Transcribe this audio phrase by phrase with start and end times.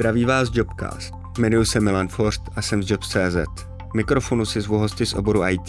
[0.00, 1.14] Zdraví vás Jobcast.
[1.38, 3.64] Jmenuji se Milan Forst a jsem z Jobs.cz.
[3.94, 5.68] Mikrofonu si zvu hosty z oboru IT,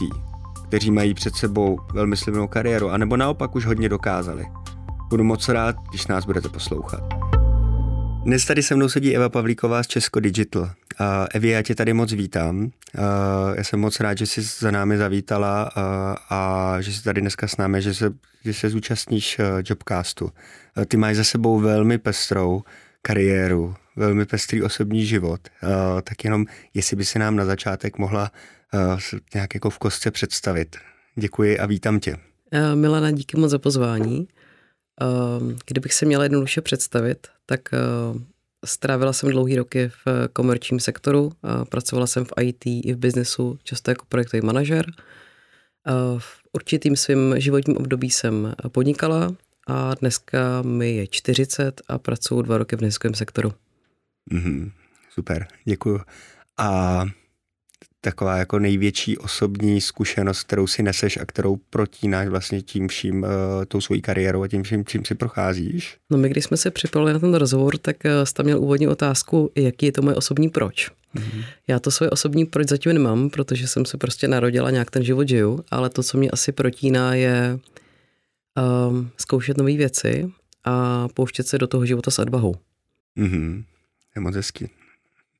[0.67, 4.45] kteří mají před sebou velmi slibnou kariéru, anebo naopak už hodně dokázali.
[5.09, 7.03] Budu moc rád, když nás budete poslouchat.
[8.23, 10.61] Dnes tady se mnou sedí Eva Pavlíková z Česko Digital.
[10.61, 10.69] Uh,
[11.33, 12.57] Evi, já tě tady moc vítám.
[12.57, 12.71] Uh,
[13.55, 15.83] já jsem moc rád, že jsi za námi zavítala uh,
[16.29, 18.13] a že jsi tady dneska s námi, že se,
[18.45, 20.25] že se zúčastníš uh, Jobcastu.
[20.25, 22.63] Uh, ty máš za sebou velmi pestrou
[23.01, 25.41] kariéru, velmi pestrý osobní život.
[26.03, 28.31] Tak jenom, jestli by si nám na začátek mohla
[29.33, 30.75] nějak jako v kostce představit.
[31.15, 32.17] Děkuji a vítám tě.
[32.75, 34.27] Milana, díky moc za pozvání.
[35.65, 37.69] Kdybych se měla jednoduše představit, tak
[38.65, 41.31] strávila jsem dlouhý roky v komerčním sektoru,
[41.69, 44.85] pracovala jsem v IT i v biznesu, často jako projektový manažer.
[46.17, 49.35] V určitým svým životním období jsem podnikala
[49.71, 53.53] a dneska mi je 40 a pracuji dva roky v neziskovém sektoru.
[54.33, 54.71] Mm-hmm,
[55.09, 56.01] super, děkuji.
[56.57, 57.05] A
[58.01, 63.29] taková jako největší osobní zkušenost, kterou si neseš a kterou protínáš vlastně tím vším, uh,
[63.67, 65.97] tou svojí kariérou a tím vším, čím si procházíš?
[66.09, 69.51] No my, když jsme se připravili na ten rozhovor, tak uh, jste měl úvodní otázku,
[69.55, 70.91] jaký je to moje osobní proč.
[71.15, 71.43] Mm-hmm.
[71.67, 75.27] Já to svoje osobní proč zatím nemám, protože jsem se prostě narodila, nějak ten život
[75.27, 77.59] žiju, ale to, co mě asi protíná, je
[78.89, 80.31] um, zkoušet nové věci
[80.63, 82.55] a pouštět se do toho života s odvahou.
[83.17, 83.63] Mm-hmm.
[84.15, 84.69] Je moc hezky.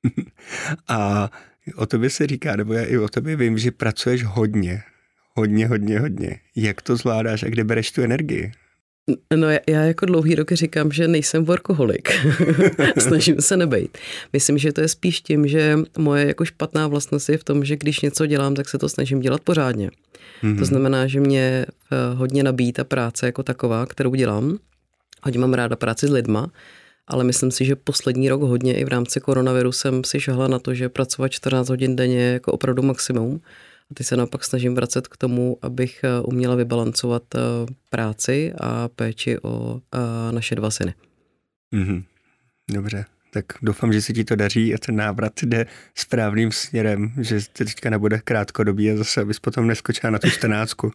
[0.88, 1.30] a
[1.76, 4.84] o tobě se říká, nebo já i o tobě vím, že pracuješ hodně.
[5.36, 6.40] Hodně, hodně, hodně.
[6.56, 8.52] Jak to zvládáš a kde bereš tu energii?
[9.36, 12.10] No já, já jako dlouhý roky říkám, že nejsem workoholik.
[12.98, 13.98] Snažím se nebejt.
[14.34, 17.76] Myslím, že to je spíš tím, že moje jako špatná vlastnost je v tom, že
[17.76, 19.90] když něco dělám, tak se to snažím dělat pořádně.
[20.44, 20.60] Mm-hmm.
[20.60, 24.58] To znamená, že mě eh, hodně nabíjí ta práce jako taková, kterou dělám.
[25.24, 26.52] Hodně mám ráda práci s lidma,
[27.08, 30.60] ale myslím si, že poslední rok hodně i v rámci koronaviru jsem si šahla na
[30.60, 33.42] to, že pracovat 14 hodin denně je jako opravdu maximum.
[33.92, 37.40] A teď se naopak snažím vracet k tomu, abych eh, uměla vybalancovat eh,
[37.90, 39.82] práci a péči o
[40.32, 40.94] naše dva syny.
[41.74, 42.04] Mm-hmm.
[42.74, 45.66] Dobře, tak doufám, že se ti to daří a ten návrat jde
[45.96, 50.92] správným směrem, že teďka nebude krátkodobý a zase abys potom neskočila na tu čtrnáctku.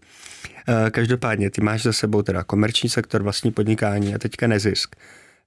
[0.68, 4.96] Eh, každopádně, ty máš za sebou teda komerční sektor, vlastní podnikání a teďka nezisk.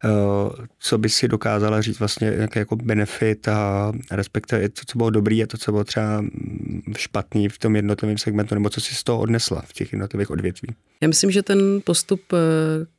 [0.06, 5.10] Eh, co by si dokázala říct vlastně nějaký jako benefit a respektive to, co bylo
[5.10, 6.26] dobrý a to, co bylo třeba
[6.98, 10.76] špatný v tom jednotlivém segmentu, nebo co si z toho odnesla v těch jednotlivých odvětví?
[11.02, 12.38] Já myslím, že ten postup eh,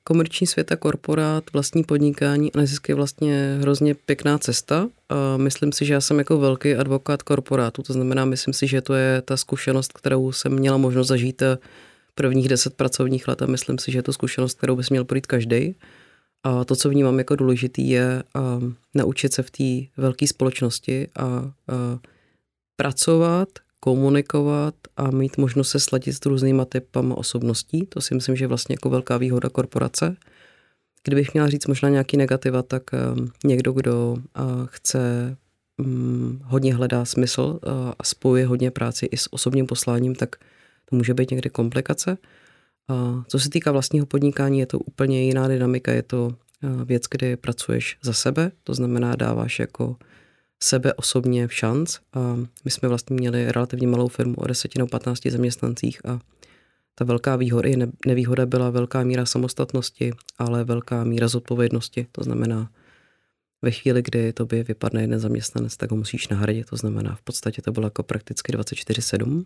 [0.05, 4.89] komerční světa, korporát, vlastní podnikání a nezisk je vlastně hrozně pěkná cesta.
[5.09, 8.81] A myslím si, že já jsem jako velký advokát korporátu, to znamená, myslím si, že
[8.81, 11.59] to je ta zkušenost, kterou jsem měla možnost zažít eh,
[12.15, 15.27] prvních deset pracovních let a myslím si, že je to zkušenost, kterou bys měl projít
[15.27, 15.75] každý.
[16.43, 18.23] A to, co vnímám jako důležitý, je
[18.59, 21.51] um, naučit se v té velké společnosti a uh,
[22.77, 23.49] pracovat,
[23.81, 27.87] komunikovat a mít možnost se sladit s různýma typama osobností.
[27.87, 30.17] To si myslím, že je vlastně jako velká výhoda korporace.
[31.05, 34.21] Kdybych měla říct možná nějaký negativa, tak um, někdo, kdo uh,
[34.67, 35.37] chce
[35.79, 40.37] um, hodně hledá smysl uh, a spojuje hodně práci i s osobním posláním, tak
[40.91, 42.19] to může být někdy komplikace.
[43.27, 46.35] Co se týká vlastního podnikání, je to úplně jiná dynamika, je to
[46.85, 49.97] věc, kde pracuješ za sebe, to znamená dáváš jako
[50.63, 51.97] sebe osobně v šanc.
[52.13, 56.21] A my jsme vlastně měli relativně malou firmu o 10 nebo 15 zaměstnancích a
[56.95, 62.07] ta velká výhoda i nevýhoda byla velká míra samostatnosti, ale velká míra zodpovědnosti.
[62.13, 62.71] To znamená,
[63.63, 66.71] ve chvíli, kdy tobě vypadne jeden zaměstnanec, tak ho musíš nahradit.
[66.71, 69.45] To znamená, v podstatě to bylo jako prakticky 24-7.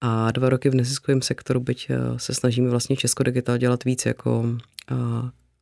[0.00, 4.06] A dva roky v neziskovém sektoru, byť eh, se snažíme vlastně Česko Digital dělat víc
[4.06, 4.44] jako
[4.90, 4.94] eh,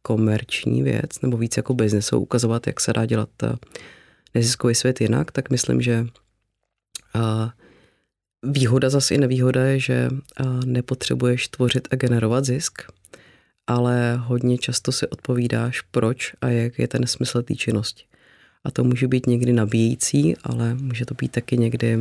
[0.02, 3.52] komerční věc, nebo víc jako biznesu, ukazovat, jak se dá dělat eh,
[4.34, 6.06] neziskový svět jinak, tak myslím, že
[8.42, 10.08] výhoda zase i nevýhoda je, že
[10.64, 12.82] nepotřebuješ tvořit a generovat zisk,
[13.66, 18.04] ale hodně často si odpovídáš, proč a jak je ten smysl té činnosti
[18.64, 21.98] a to může být někdy nabíjející, ale může to být taky někdy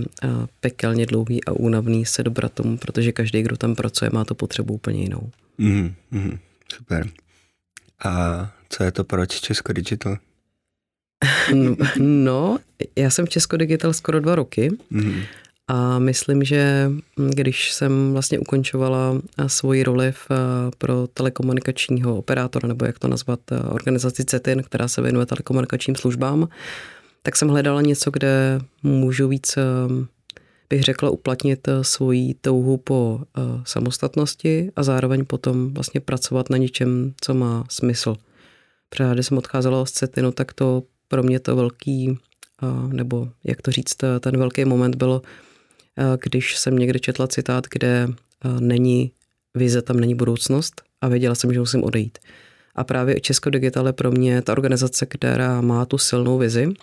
[0.60, 4.74] pekelně dlouhý a únavný se dobrat tomu, protože každý, kdo tam pracuje, má to potřebu
[4.74, 5.30] úplně jinou.
[5.58, 6.38] Mm, mm,
[6.74, 7.10] super.
[8.04, 10.18] A co je to proč Česko Digital?
[12.00, 12.60] no,
[12.96, 14.72] já jsem v Česko Digital skoro dva roky.
[14.90, 15.22] Mm.
[15.68, 16.92] A myslím, že
[17.30, 20.28] když jsem vlastně ukončovala svoji roli v,
[20.78, 23.40] pro telekomunikačního operátora, nebo jak to nazvat,
[23.70, 26.48] organizaci CETIN, která se věnuje telekomunikačním službám,
[27.22, 29.58] tak jsem hledala něco, kde můžu víc,
[30.70, 33.22] bych řekla, uplatnit svoji touhu po
[33.66, 38.16] samostatnosti a zároveň potom vlastně pracovat na něčem, co má smysl.
[38.90, 42.18] Protože když jsem odcházela z CETINu, tak to pro mě to velký,
[42.88, 45.22] nebo jak to říct, ten velký moment bylo,
[46.24, 48.08] když jsem někde četla citát, kde
[48.60, 49.12] není
[49.56, 52.18] vize, tam není budoucnost a věděla jsem, že musím odejít.
[52.76, 56.74] A právě Česko Digital je pro mě ta organizace, která má tu silnou vizi.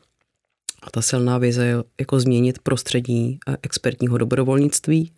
[0.83, 5.13] A ta silná vize je jako změnit prostředí expertního dobrovolnictví,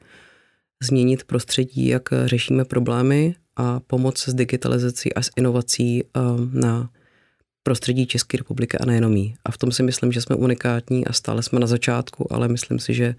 [0.82, 6.04] změnit prostředí, jak řešíme problémy a pomoc s digitalizací a s inovací
[6.52, 6.90] na
[7.62, 9.34] prostředí České republiky a nejenom jí.
[9.44, 12.78] A v tom si myslím, že jsme unikátní a stále jsme na začátku, ale myslím
[12.78, 13.14] si, že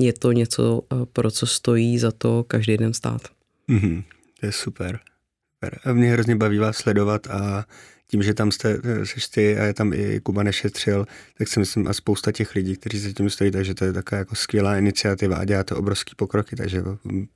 [0.00, 0.82] je to něco,
[1.12, 3.22] pro co stojí za to každý den stát.
[3.68, 4.04] Mm-hmm,
[4.40, 5.00] to je super.
[5.84, 7.66] A mě hrozně baví vás sledovat a
[8.12, 11.06] tím, že tam jste, seš ty a je tam i Kuba nešetřil,
[11.38, 14.18] tak si myslím a spousta těch lidí, kteří se tím stojí, takže to je taková
[14.18, 16.82] jako skvělá iniciativa a dělá to obrovský pokroky, takže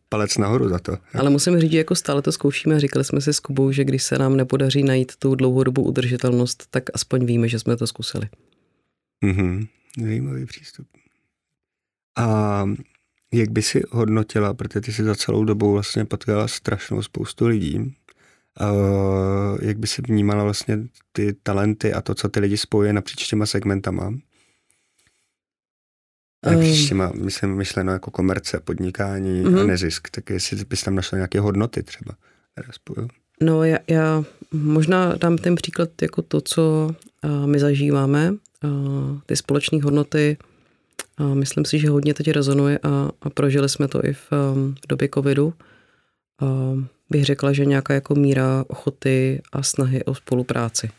[0.09, 0.99] palec nahoru za to.
[1.15, 4.03] Ale musím říct, že jako stále to zkoušíme, říkali jsme si s Kubou, že když
[4.03, 8.29] se nám nepodaří najít tu dlouhodobou udržitelnost, tak aspoň víme, že jsme to zkusili.
[9.21, 9.67] Mhm,
[10.03, 10.87] zajímavý přístup.
[12.17, 12.65] A
[13.33, 17.97] jak by si hodnotila, protože ty si za celou dobu vlastně potkala strašnou spoustu lidí,
[18.61, 20.79] Uh, jak by se vnímala vlastně
[21.13, 24.15] ty talenty a to, co ty lidi spojuje napříč těma segmentama?
[26.47, 29.47] Napříč těma, myslím, myšleno jako komerce, podnikání uh-huh.
[29.47, 29.67] a mhm.
[29.67, 32.15] nezisk, tak jestli bys tam našla nějaké hodnoty třeba,
[32.53, 33.09] které.
[33.43, 39.37] No já, já možná dám ten příklad jako to, co uh, my zažíváme, uh, ty
[39.37, 40.37] společné hodnoty,
[41.21, 44.75] uh, myslím si, že hodně teď rezonuje a, a prožili jsme to i v, um,
[44.75, 45.55] v době covidu.
[46.43, 50.91] Uh, bych řekla, že nějaká jako míra ochoty a snahy o spolupráci.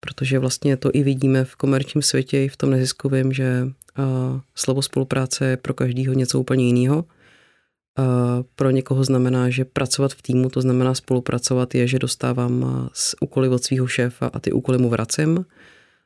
[0.00, 3.62] Protože vlastně to i vidíme v komerčním světě, i v tom neziskovém, že
[3.98, 6.98] uh, slovo spolupráce je pro každého něco úplně jiného.
[6.98, 8.04] Uh,
[8.54, 12.88] pro někoho znamená, že pracovat v týmu, to znamená spolupracovat, je, že dostávám
[13.20, 15.44] úkoly od svého šéfa a ty úkoly mu vracím,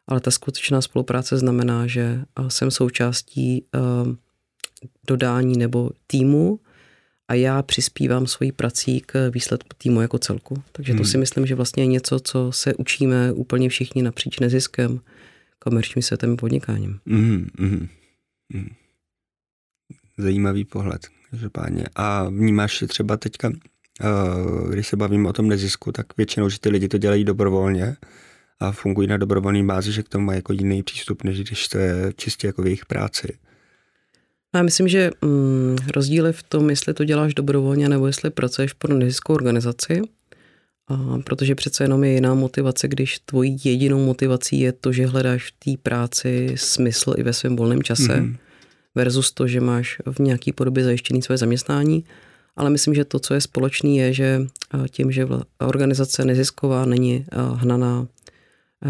[0.07, 4.15] ale ta skutečná spolupráce znamená, že jsem součástí uh,
[5.07, 6.61] dodání nebo týmu,
[7.29, 10.63] a já přispívám svojí prací k výsledku týmu jako celku.
[10.73, 11.05] Takže to hmm.
[11.05, 15.01] si myslím, že vlastně je něco, co se učíme úplně všichni napříč neziskem,
[15.59, 17.01] komerčním světem podnikáním.
[17.07, 17.89] Mm, mm,
[18.55, 18.69] mm.
[20.19, 21.85] Zajímavý pohled, každopádně.
[21.95, 23.53] A vnímáš třeba teďka,
[24.71, 27.97] když se bavím o tom nezisku, tak většinou, že ty lidi to dělají dobrovolně
[28.63, 31.79] a fungují na dobrovolné bázi, že k tomu mají jako jiný přístup, než když to
[31.79, 33.39] je čistě jako v jejich práci.
[34.55, 38.73] Já myslím, že mm, rozdíl je v tom, jestli to děláš dobrovolně nebo jestli pracuješ
[38.73, 40.03] pro neziskovou organizaci,
[40.89, 45.51] a protože přece jenom je jiná motivace, když tvojí jedinou motivací je to, že hledáš
[45.51, 48.37] v té práci smysl i ve svém volném čase, mm-hmm.
[48.95, 52.05] versus to, že máš v nějaké podobě zajištěný své zaměstnání.
[52.57, 54.41] Ale myslím, že to, co je společný, je, že
[54.91, 55.29] tím, že
[55.59, 58.07] organizace nezisková není hnaná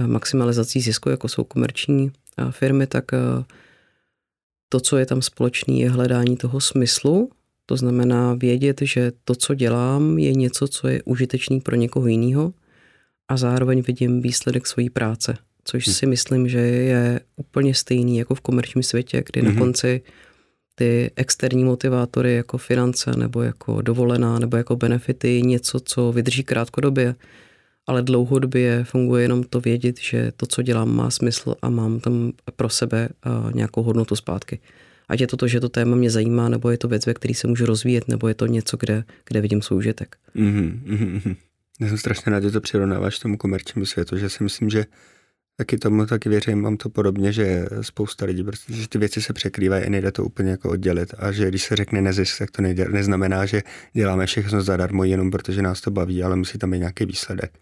[0.06, 2.12] maximalizací zisku, jako jsou komerční
[2.50, 3.04] firmy, tak
[4.68, 7.30] to, co je tam společný, je hledání toho smyslu,
[7.66, 12.52] to znamená vědět, že to, co dělám, je něco, co je užitečný pro někoho jiného
[13.28, 15.92] a zároveň vidím výsledek své práce, což hm.
[15.92, 19.54] si myslím, že je úplně stejný jako v komerčním světě, kdy mm-hmm.
[19.54, 20.02] na konci
[20.74, 27.14] ty externí motivátory jako finance nebo jako dovolená nebo jako benefity něco, co vydrží krátkodobě,
[27.86, 32.32] ale dlouhodobě funguje jenom to vědět, že to, co dělám, má smysl a mám tam
[32.56, 33.08] pro sebe
[33.54, 34.60] nějakou hodnotu zpátky.
[35.08, 37.34] Ať je to to, že to téma mě zajímá, nebo je to věc, ve které
[37.34, 40.16] se můžu rozvíjet, nebo je to něco, kde, kde vidím svůj užitek.
[40.36, 41.36] Mm-hmm, mm-hmm.
[41.80, 44.84] Já jsem strašně rád, že to přirovnáváš tomu komerčnímu světu, že si myslím, že
[45.56, 49.32] taky tomu taky věřím, mám to podobně, že spousta lidí, prostě, že ty věci se
[49.32, 52.62] překrývají a nejde to úplně jako oddělit a že když se řekne nezisk, tak to
[52.62, 53.62] nejde, neznamená, že
[53.92, 57.58] děláme všechno zadarmo jenom protože nás to baví, ale musí tam být nějaký výsledek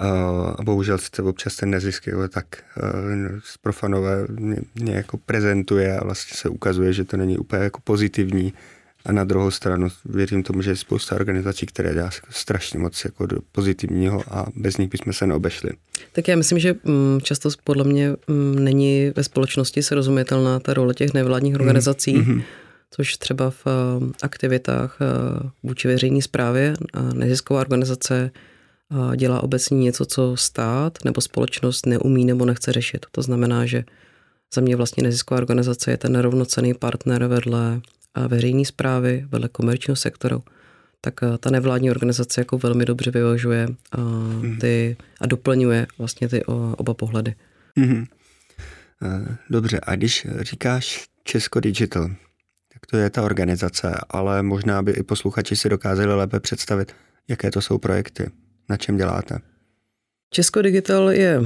[0.00, 2.46] a bohužel se občas ten nezisk jako tak
[3.44, 4.26] z profanové
[4.74, 8.52] mě jako prezentuje a vlastně se ukazuje, že to není úplně jako pozitivní.
[9.04, 13.26] A na druhou stranu věřím tomu, že je spousta organizací, které dělá strašně moc jako
[13.26, 15.70] do pozitivního a bez nich bychom se neobešli.
[16.12, 20.94] Tak já myslím, že mm, často podle mě mm, není ve společnosti srozumitelná ta role
[20.94, 21.60] těch nevládních mhm.
[21.60, 22.42] organizací, mm-hmm.
[22.90, 23.66] což třeba v
[24.22, 24.98] aktivitách
[25.62, 26.74] vůči veřejné správě
[27.14, 28.30] nezisková organizace
[29.16, 33.06] dělá obecně něco, co stát nebo společnost neumí nebo nechce řešit.
[33.12, 33.84] To znamená, že
[34.54, 37.80] za mě vlastně nezisková organizace je ten nerovnocený partner vedle
[38.28, 40.42] veřejné zprávy, vedle komerčního sektoru,
[41.00, 44.58] tak ta nevládní organizace jako velmi dobře vyvažuje mhm.
[44.58, 46.44] ty a doplňuje vlastně ty
[46.76, 47.34] oba pohledy.
[47.78, 48.06] Mm-hmm.
[49.50, 52.10] Dobře, a když říkáš Česko Digital,
[52.72, 56.92] tak to je ta organizace, ale možná by i posluchači si dokázali lépe představit,
[57.28, 58.30] jaké to jsou projekty
[58.70, 59.38] na čem děláte?
[60.30, 61.40] Česko Digital je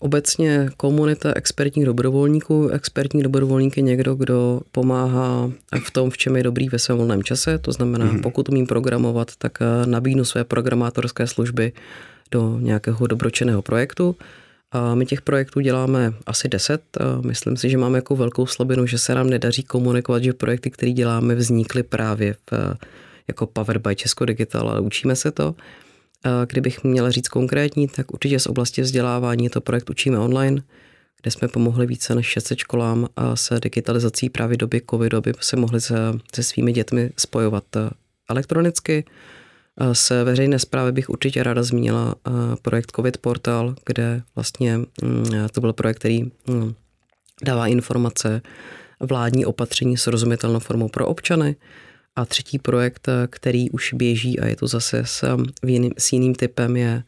[0.00, 2.68] Obecně komunita expertních dobrovolníků.
[2.68, 5.50] Expertní dobrovolník je někdo, kdo pomáhá
[5.84, 7.58] v tom, v čem je dobrý ve svém volném čase.
[7.58, 8.22] To znamená, mm-hmm.
[8.22, 11.72] pokud umím programovat, tak nabídnu své programátorské služby
[12.30, 14.16] do nějakého dobročeného projektu.
[14.72, 16.82] A my těch projektů děláme asi 10.
[17.00, 20.70] A myslím si, že máme jako velkou slabinu, že se nám nedaří komunikovat, že projekty,
[20.70, 22.76] které děláme, vznikly právě v,
[23.28, 25.54] jako Power by Česko Digital, ale učíme se to.
[26.48, 30.62] Kdybych měla říct konkrétní, tak určitě z oblasti vzdělávání je to projekt Učíme online,
[31.22, 35.56] kde jsme pomohli více než 600 školám a se digitalizací právě doby covidu, aby se
[35.56, 35.96] mohli se,
[36.34, 37.64] se svými dětmi spojovat
[38.30, 39.04] elektronicky.
[39.92, 42.14] Z veřejné zprávy bych určitě ráda zmínila
[42.62, 46.74] projekt COVID Portal, kde vlastně mm, to byl projekt, který mm,
[47.42, 48.42] dává informace,
[49.00, 51.56] vládní opatření s rozumitelnou formou pro občany.
[52.16, 56.76] A třetí projekt, který už běží a je to zase s, jiným, s jiným typem,
[56.76, 57.02] je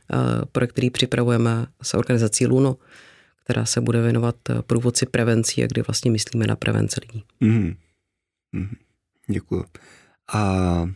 [0.52, 2.76] projekt, který připravujeme s organizací Luno,
[3.44, 4.36] která se bude věnovat
[4.66, 7.24] průvodci prevencí a kdy vlastně myslíme na prevenci lidí.
[7.42, 7.76] Mm-hmm.
[8.54, 8.76] Mm-hmm.
[9.26, 9.64] Děkuji.
[10.32, 10.90] A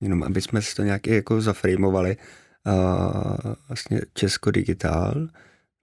[0.00, 2.16] jenom aby jsme si to nějak jako zaframovali,
[3.68, 5.28] vlastně Česko Digitál,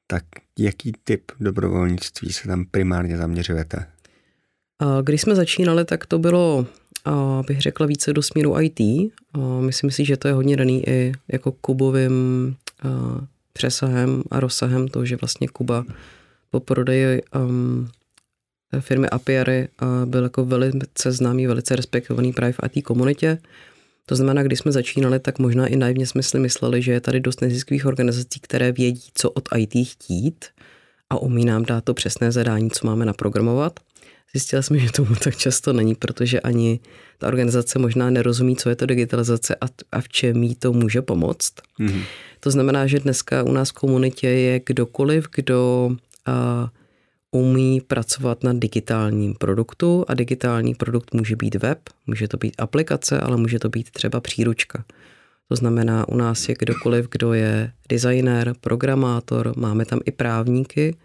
[0.08, 0.24] tak
[0.60, 3.88] jaký typ dobrovolnictví se tam primárně zaměřujete?
[5.02, 6.66] Když jsme začínali, tak to bylo,
[7.48, 8.80] bych řekla, více do směru IT.
[9.60, 12.56] Myslím si, že to je hodně daný i jako Kubovým
[13.54, 15.86] přesahem a rozsahem, to, že vlastně Kuba
[16.50, 17.90] po prodeji um,
[18.80, 19.68] firmy Apiary
[20.06, 23.38] byl jako velice známý, velice respektovaný právě v IT komunitě.
[24.06, 27.20] To znamená, když jsme začínali, tak možná i naivně jsme si mysleli, že je tady
[27.20, 30.46] dost neziskových organizací, které vědí, co od IT chtít
[31.10, 33.80] a umí nám dát to přesné zadání, co máme naprogramovat.
[34.34, 36.80] Zjistila jsme, že tomu tak často není, protože ani
[37.18, 41.02] ta organizace možná nerozumí, co je to digitalizace a, a v čem jí to může
[41.02, 41.54] pomoct.
[41.80, 42.04] Mm-hmm.
[42.40, 45.92] To znamená, že dneska u nás v komunitě je kdokoliv, kdo
[46.26, 46.70] a,
[47.32, 53.20] umí pracovat na digitálním produktu a digitální produkt může být web, může to být aplikace,
[53.20, 54.84] ale může to být třeba příručka.
[55.48, 60.96] To znamená, u nás je kdokoliv, kdo je designer, programátor, máme tam i právníky.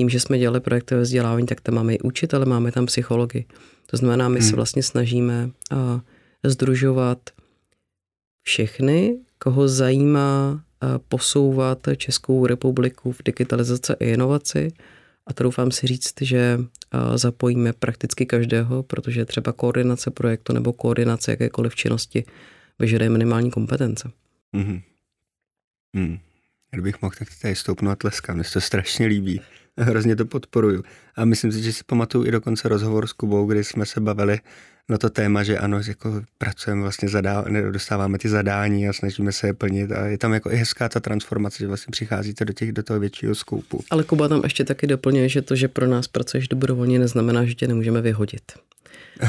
[0.00, 3.44] Tím, že jsme dělali projekty ve vzdělávání, tak tam máme i učitele, máme tam psychologi.
[3.86, 4.48] To znamená, my hmm.
[4.48, 6.00] se vlastně snažíme a,
[6.44, 7.18] združovat
[8.42, 14.72] všechny, koho zajímá a, posouvat Českou republiku v digitalizaci a inovaci
[15.26, 16.60] a troufám si říct, že
[17.14, 22.24] zapojíme prakticky každého, protože třeba koordinace projektu nebo koordinace jakékoliv činnosti
[22.78, 24.10] vyžaduje minimální kompetence.
[24.54, 24.82] Mm-hmm.
[25.92, 26.18] Mm.
[26.70, 29.40] Kdybych mohl, tak tady stoupnu a tleskám, mně se to strašně líbí.
[29.80, 30.82] Hrozně to podporuju.
[31.16, 34.38] A myslím si, že si pamatuju i dokonce rozhovor s Kubou, kdy jsme se bavili
[34.88, 39.46] na to téma, že ano, jako pracujeme vlastně, zadá, dostáváme ty zadání a snažíme se
[39.46, 42.72] je plnit a je tam jako i hezká ta transformace, že vlastně přicházíte do, těch,
[42.72, 43.84] do toho většího skoupu.
[43.90, 47.54] Ale Kuba tam ještě taky doplňuje, že to, že pro nás pracuješ dobrovolně, neznamená, že
[47.54, 48.42] tě nemůžeme vyhodit.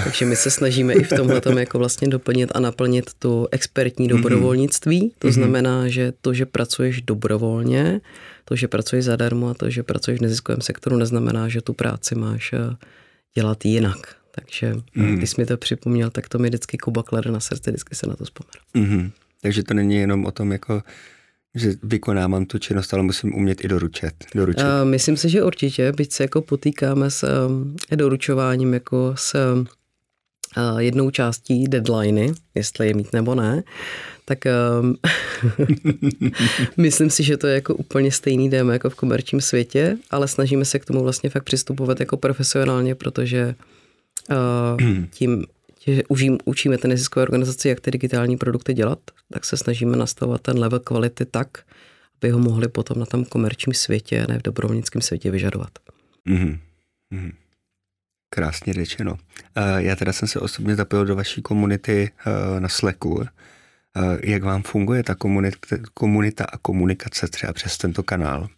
[0.04, 4.08] Takže my se snažíme i v tomhle tom jako vlastně doplnit a naplnit tu expertní
[4.08, 4.18] mhm.
[4.18, 5.14] dobrovolnictví.
[5.20, 5.32] To mm-hmm.
[5.32, 8.02] znamená, že to, že pracuješ dobrovolně,
[8.46, 12.16] to, že pracuješ zadarmo a to, že pracuješ v neziskovém sektoru, neznamená, že tu práci
[12.16, 12.76] máš eh,
[13.36, 14.16] dělat jinak.
[14.32, 15.16] Takže mm.
[15.16, 18.08] když jsi mi to připomněl, tak to mi vždycky Kuba klade na srdce, vždycky se
[18.08, 18.62] na to vzpomenu.
[18.76, 19.12] Mm-hmm.
[19.42, 20.84] Takže to není jenom o tom, jako,
[21.56, 24.14] že vykonávám tu činnost, ale musím umět i doručet.
[24.36, 24.64] doručet.
[24.64, 29.36] Uh, myslím si, že určitě, byť se jako potýkáme s um, doručováním jako s
[30.58, 33.64] uh, jednou částí deadliny, jestli je mít nebo ne,
[34.26, 34.40] tak
[34.82, 34.96] um,
[36.78, 40.66] myslím si, že to je jako úplně stejný démo jako v komerčním světě, ale snažíme
[40.66, 43.56] se k tomu vlastně fakt přistupovat jako profesionálně, protože
[44.30, 45.46] uh, tím,
[45.88, 49.00] že užím, učíme ten neziskové organizaci, jak ty digitální produkty dělat,
[49.34, 51.48] tak se snažíme nastavovat ten level kvality tak,
[52.22, 55.72] aby ho mohli potom na tom komerčním světě, ne v dobrovolnickém světě vyžadovat.
[56.30, 56.60] Mm-hmm.
[57.14, 57.34] Mm-hmm.
[58.30, 59.12] Krásně řečeno.
[59.12, 59.18] Uh,
[59.78, 63.10] já teda jsem se osobně zapojil do vaší komunity uh, na Slacku.
[63.10, 63.26] Uh,
[64.24, 65.16] jak vám funguje ta
[65.94, 68.50] komunita a komunikace třeba přes tento kanál?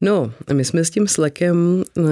[0.00, 2.02] No, my jsme s tím Slackem eh,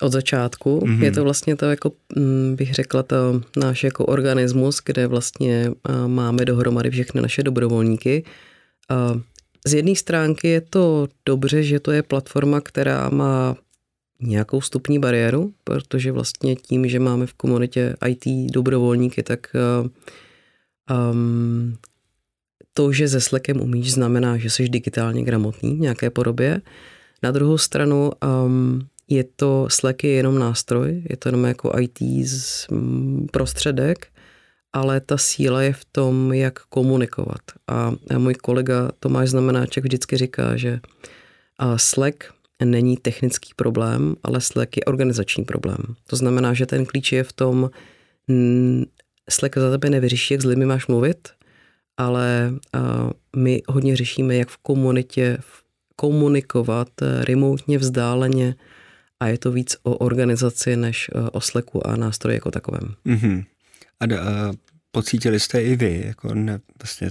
[0.00, 0.78] od začátku.
[0.78, 1.02] Mm-hmm.
[1.02, 6.08] Je to vlastně to, jako hm, bych řekla, to náš jako organismus, kde vlastně eh,
[6.08, 8.24] máme dohromady všechny naše dobrovolníky.
[9.66, 13.56] Z jedné stránky je to dobře, že to je platforma, která má
[14.20, 19.56] nějakou stupní bariéru, protože vlastně tím, že máme v komunitě IT dobrovolníky, tak
[21.12, 21.76] um,
[22.74, 26.60] to, že se Slackem umíš, znamená, že jsi digitálně gramotný v nějaké podobě.
[27.22, 28.10] Na druhou stranu
[28.44, 34.06] um, je to Slack je jenom nástroj, je to jenom jako IT z, um, prostředek
[34.72, 37.40] ale ta síla je v tom, jak komunikovat.
[37.66, 40.80] A můj kolega Tomáš Znamenáček vždycky říká, že
[41.76, 42.24] Slack
[42.64, 45.78] není technický problém, ale Slack je organizační problém.
[46.06, 47.70] To znamená, že ten klíč je v tom,
[49.30, 51.28] Slack za tebe nevyřeší, jak s lidmi máš mluvit,
[51.96, 52.52] ale
[53.36, 55.38] my hodně řešíme, jak v komunitě
[56.00, 56.88] komunikovat
[57.20, 58.54] remotně, vzdáleně
[59.20, 62.94] a je to víc o organizaci než o Slacku a nástroji jako takovém.
[63.06, 63.44] Mm-hmm.
[64.00, 64.52] A, a
[64.90, 67.10] pocítili jste i vy, jako ne, vlastně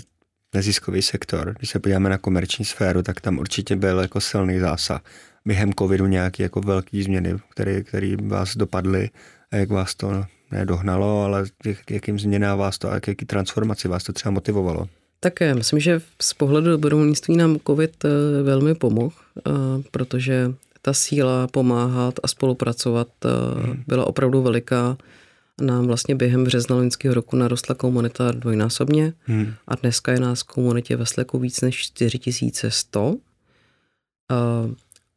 [0.56, 5.02] neziskový sektor, když se podíváme na komerční sféru, tak tam určitě byl jako silný zásah.
[5.46, 9.10] Během covidu nějaký jako velký změny, které, které vás dopadly
[9.52, 14.04] a jak vás to nedohnalo, ale jak, jakým změnám vás to a jaký transformaci vás
[14.04, 14.88] to třeba motivovalo?
[15.20, 18.10] Také, myslím, že z pohledu dobrovolnictví nám COVID eh,
[18.44, 19.52] velmi pomohl, eh,
[19.92, 23.30] protože ta síla pomáhat a spolupracovat eh,
[23.62, 23.84] hmm.
[23.88, 24.98] byla opravdu veliká
[25.62, 29.54] nám vlastně během března loňského roku narostla komunita dvojnásobně hmm.
[29.68, 33.18] a dneska je nás v komunitě ve Slacku víc než 4100.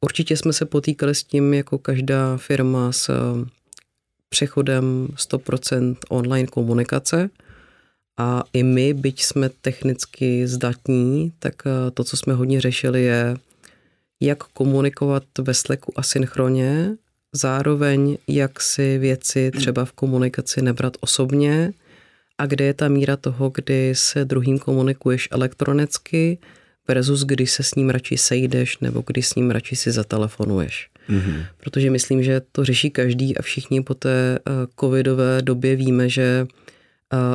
[0.01, 3.11] Určitě jsme se potýkali s tím, jako každá firma, s
[4.29, 7.31] přechodem 100% online komunikace
[8.17, 11.63] a i my, byť jsme technicky zdatní, tak
[11.95, 13.37] to, co jsme hodně řešili, je,
[14.21, 16.97] jak komunikovat ve Slacku asynchronně
[17.33, 21.73] zároveň, jak si věci třeba v komunikaci nebrat osobně
[22.39, 26.39] a kde je ta míra toho, kdy se druhým komunikuješ elektronicky
[26.89, 30.89] versus kdy se s ním radši sejdeš nebo kdy s ním radši si zatelefonuješ.
[31.11, 31.45] Mm-hmm.
[31.57, 36.47] Protože myslím, že to řeší každý a všichni po té eh, covidové době víme, že
[36.47, 36.60] eh,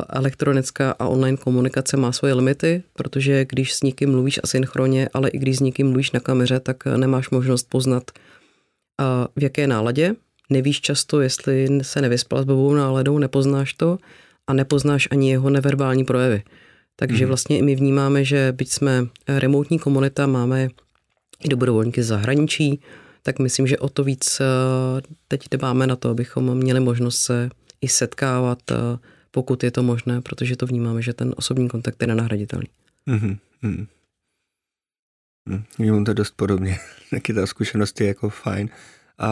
[0.08, 5.38] elektronická a online komunikace má svoje limity, protože když s někým mluvíš asynchronně, ale i
[5.38, 8.10] když s někým mluvíš na kameře, tak nemáš možnost poznat,
[9.36, 10.14] v jaké náladě.
[10.50, 13.98] Nevíš často, jestli se nevyspal s blbou náladou, nepoznáš to
[14.46, 16.42] a nepoznáš ani jeho neverbální projevy.
[16.96, 17.28] Takže mm.
[17.28, 20.68] vlastně i my vnímáme, že byť jsme remotní komunita, máme
[21.44, 22.80] i dobrovolníky z zahraničí,
[23.22, 24.44] tak myslím, že o to víc eh,
[25.28, 27.48] teď dbáme na to, abychom měli možnost se
[27.80, 28.98] i setkávat, eh,
[29.36, 32.66] pokud je to možné, protože to vnímáme, že ten osobní kontakt je nenahraditelný.
[33.08, 33.36] Mm-hmm.
[33.62, 33.86] Mm,
[35.90, 36.78] mám to dost podobně.
[37.10, 38.68] Taky ta zkušenost je jako fajn.
[39.18, 39.30] A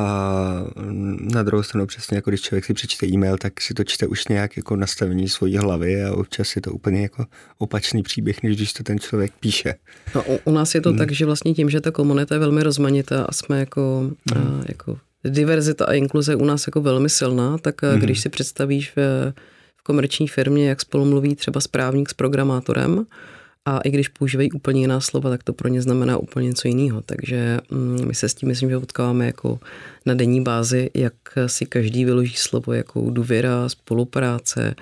[1.21, 4.29] na druhou stranu přesně jako když člověk si přečte e-mail, tak si to čte už
[4.29, 7.27] nějak jako nastavení svojí hlavy a občas je to úplně jako
[7.59, 9.75] opačný příběh, než když to ten člověk píše.
[10.15, 10.99] No, u, u nás je to hmm.
[10.99, 14.61] tak, že vlastně tím, že ta komunita je velmi rozmanitá a jsme jako, hmm.
[14.61, 18.01] a, jako diverzita a inkluze u nás jako velmi silná, tak hmm.
[18.01, 19.33] když si představíš v
[19.87, 23.07] komerční firmě, jak spolu mluví třeba správník s programátorem,
[23.67, 27.03] a i když používají úplně jiná slova, tak to pro ně znamená úplně něco jiného.
[27.07, 29.61] Takže mm, my se s tím myslím, že potkáváme jako
[30.07, 31.15] na denní bázi, jak
[31.47, 34.75] si každý vyloží slovo jako důvěra, spolupráce,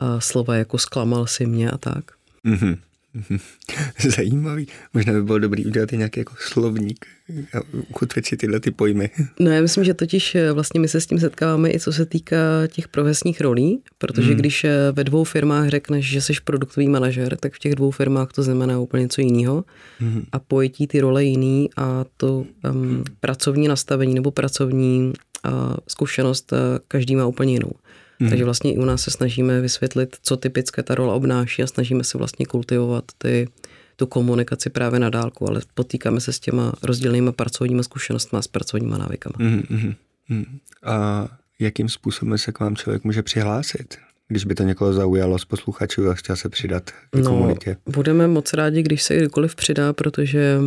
[0.00, 2.04] a slova jako zklamal si mě a tak.
[2.44, 2.78] Mm-hmm.
[4.16, 4.68] Zajímavý.
[4.94, 7.06] Možná by bylo dobrý udělat i nějaký jako slovník
[7.54, 9.10] a ukotvit si tyhle ty pojmy.
[9.40, 12.06] No já myslím, že totiž eh, vlastně my se s tím setkáváme i co se
[12.06, 14.36] týká těch profesních rolí, protože hmm.
[14.36, 18.32] když eh, ve dvou firmách řekneš, že jsi produktový manažer, tak v těch dvou firmách
[18.32, 19.64] to znamená úplně něco jiného
[19.98, 20.24] hmm.
[20.32, 25.12] a pojetí ty role jiný a to um, pracovní nastavení nebo pracovní
[25.46, 25.52] uh,
[25.88, 27.72] zkušenost uh, každý má úplně jinou.
[28.20, 28.28] Mm.
[28.28, 32.04] Takže vlastně i u nás se snažíme vysvětlit, co typické ta rola obnáší a snažíme
[32.04, 33.48] se vlastně kultivovat ty,
[33.96, 38.46] tu komunikaci právě na dálku, ale potýkáme se s těma rozdílnými pracovními zkušenostmi a s
[38.48, 39.34] pracovníma návykama.
[39.38, 39.94] Mm, mm,
[40.28, 40.58] mm.
[40.82, 43.98] A jakým způsobem se k vám člověk může přihlásit?
[44.28, 47.76] Když by to někoho zaujalo z posluchačů a chtěl se přidat k no, komunitě.
[47.86, 50.58] Budeme moc rádi, když se kdykoliv přidá, protože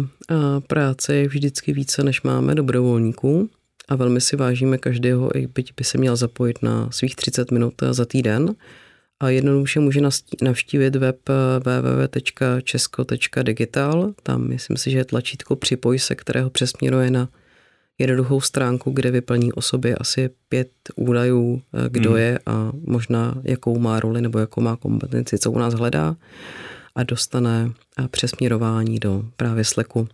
[0.68, 3.50] práce je vždycky více, než máme dobrovolníků
[3.89, 7.73] a velmi si vážíme každého, i byť by se měl zapojit na svých 30 minut
[7.91, 8.56] za týden.
[9.19, 10.02] A jednoduše může
[10.41, 14.13] navštívit web eh, www.česko.digital.
[14.23, 17.30] Tam myslím si, že je tlačítko připoj se, kterého přesměruje na
[17.97, 22.19] jednoduchou stránku, kde vyplní o sobě asi pět údajů, eh, kdo hmm.
[22.19, 26.15] je a možná jakou má roli nebo jakou má kompetenci, co u nás hledá
[26.95, 30.08] a dostane eh, přesměrování do právě sleku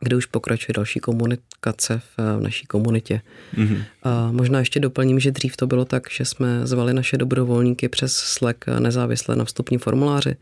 [0.00, 3.20] kde už pokračuje další komunikace v, v naší komunitě.
[3.54, 3.84] Mm-hmm.
[4.02, 8.16] A možná ještě doplním, že dřív to bylo tak, že jsme zvali naše dobrovolníky přes
[8.16, 10.36] Slack nezávisle na vstupní formuláři.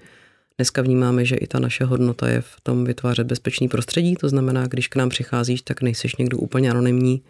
[0.59, 4.67] Dneska vnímáme, že i ta naše hodnota je v tom vytvářet bezpečný prostředí, to znamená,
[4.67, 7.23] když k nám přicházíš, tak nejseš někdo úplně anonymní,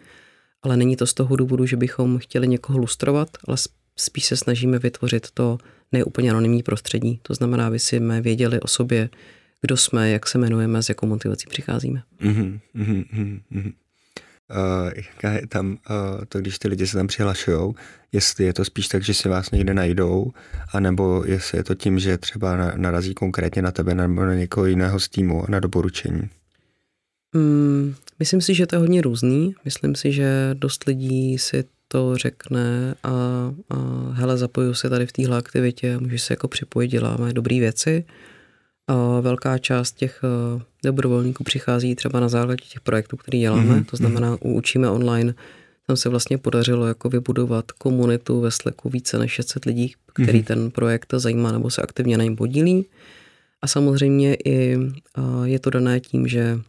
[0.63, 3.57] ale není to z toho důvodu, že bychom chtěli někoho lustrovat, ale
[3.95, 5.57] spíš se snažíme vytvořit to
[5.91, 7.19] neúplně anonymní prostředí.
[7.21, 9.09] To znamená, aby si věděli o sobě,
[9.61, 12.03] kdo jsme, jak se jmenujeme, s jakou motivací přicházíme.
[12.21, 13.05] Mm-hmm, mm-hmm,
[13.51, 13.73] mm-hmm.
[14.49, 15.77] uh, jaká je tam uh,
[16.29, 17.73] to, když ty lidi se tam přihlašují,
[18.11, 20.31] jestli je to spíš tak, že si vás někde najdou,
[20.73, 24.99] anebo jestli je to tím, že třeba narazí konkrétně na tebe nebo na někoho jiného
[24.99, 26.29] z týmu na doporučení.
[27.35, 29.55] Mm, myslím si, že to je hodně různý.
[29.65, 33.09] Myslím si, že dost lidí si to řekne a,
[33.69, 33.75] a
[34.11, 38.05] hele, zapoju se tady v téhle aktivitě, můžeš se jako připojit, děláme dobré věci.
[38.89, 43.85] A velká část těch eh, dobrovolníků přichází třeba na základě těch projektů, které děláme, mm-hmm.
[43.85, 45.33] to znamená učíme online.
[45.87, 50.43] Tam se vlastně podařilo jako vybudovat komunitu ve Slacku více než 600 lidí, který mm-hmm.
[50.43, 52.85] ten projekt zajímá nebo se aktivně na něm podílí.
[53.61, 54.77] A samozřejmě i
[55.43, 56.59] je to dané tím, že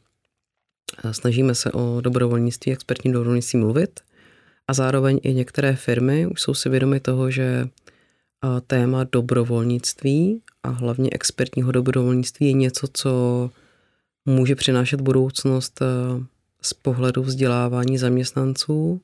[1.10, 4.00] snažíme se o dobrovolnictví, expertní dobrovolnictví mluvit
[4.68, 7.68] a zároveň i některé firmy už jsou si vědomy toho, že
[8.66, 13.50] téma dobrovolnictví a hlavně expertního dobrovolnictví je něco, co
[14.26, 15.82] může přinášet budoucnost
[16.62, 19.00] z pohledu vzdělávání zaměstnanců,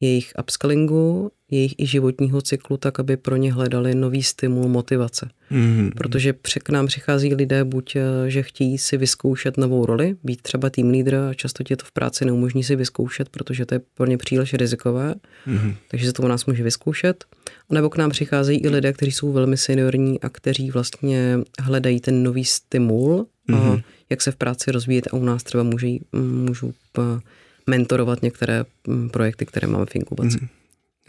[0.00, 5.30] jejich upskillingu, jejich i životního cyklu, tak aby pro ně hledali nový stimul, motivace.
[5.52, 5.92] Mm-hmm.
[5.96, 10.70] Protože k nám přichází lidé buď, eh, že chtějí si vyzkoušet novou roli, být třeba
[10.70, 14.06] tým leader a často tě to v práci neumožní si vyzkoušet, protože to je pro
[14.06, 15.14] ně příliš rizikové,
[15.46, 15.74] mm-hmm.
[15.88, 17.24] takže se to u nás může vyzkoušet.
[17.70, 22.00] A nebo k nám přicházejí i lidé, kteří jsou velmi seniorní a kteří vlastně hledají
[22.00, 23.78] ten nový stimul, mm-hmm.
[23.78, 27.20] a jak se v práci rozvíjet a u nás třeba můžou, můžou eh,
[27.66, 28.64] mentorovat některé
[29.10, 30.38] projekty, které máme v inkubaci.
[30.40, 30.59] Mm.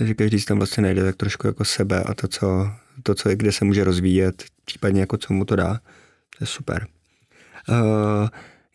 [0.02, 2.72] Takže každý si tam vlastně najde tak trošku jako sebe a to, co,
[3.04, 5.74] to, co je, kde se může rozvíjet, případně jako co mu to dá.
[6.38, 6.88] To je super.
[7.70, 8.30] Uh,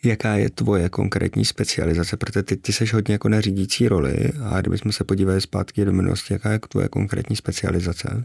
[0.04, 4.60] jaká je tvoje konkrétní specializace, protože ty, ty seš hodně jako na řídící roli a
[4.60, 8.24] kdybychom se podívali zpátky do minulosti, jaká je tvoje konkrétní specializace?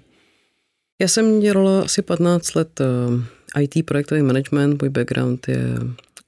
[1.02, 2.82] Já jsem dělala asi 15 let
[3.56, 5.60] eh, IT projektový management, můj background je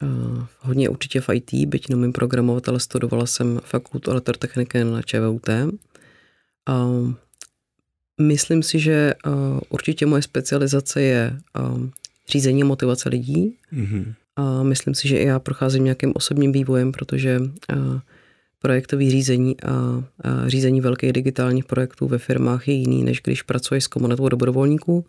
[0.04, 5.50] Uh, hodně určitě v IT, byť nemím programovat, ale studovala jsem fakultu elektrotechniky na ČVUT.
[6.70, 7.14] Uh,
[8.22, 11.90] myslím si, že uh, určitě moje specializace je uh,
[12.30, 13.58] řízení a motivace lidí.
[13.74, 14.14] Mm-hmm.
[14.36, 18.00] A myslím si, že i já procházím nějakým osobním vývojem, protože uh,
[18.60, 20.04] projektový řízení a, a
[20.50, 25.06] řízení velkých digitálních projektů ve firmách je jiný, než když pracuješ s komunitou dobrovolníků.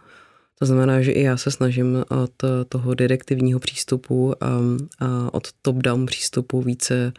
[0.58, 2.32] To znamená, že i já se snažím od
[2.68, 4.60] toho direktivního přístupu a,
[4.98, 7.12] a od top-down přístupu více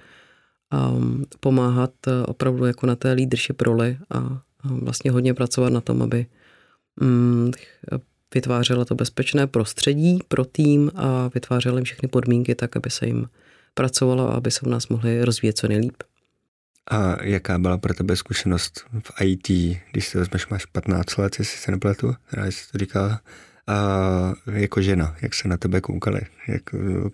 [0.92, 1.92] um, pomáhat
[2.26, 6.26] opravdu jako na té leadership roli a, a vlastně hodně pracovat na tom, aby
[7.02, 7.52] um,
[8.34, 13.30] vytvářela to bezpečné prostředí pro tým a vytvářela jim všechny podmínky tak, aby se jim
[13.74, 16.04] pracovalo a aby se u nás mohli rozvíjet co nejlíp.
[16.92, 19.48] A jaká byla pro tebe zkušenost v IT,
[19.92, 23.22] když si vezmeš, máš 15 let, jestli se nepletu, já jsi to říkala,
[23.68, 26.62] a jako žena, jak se na tebe koukali, jak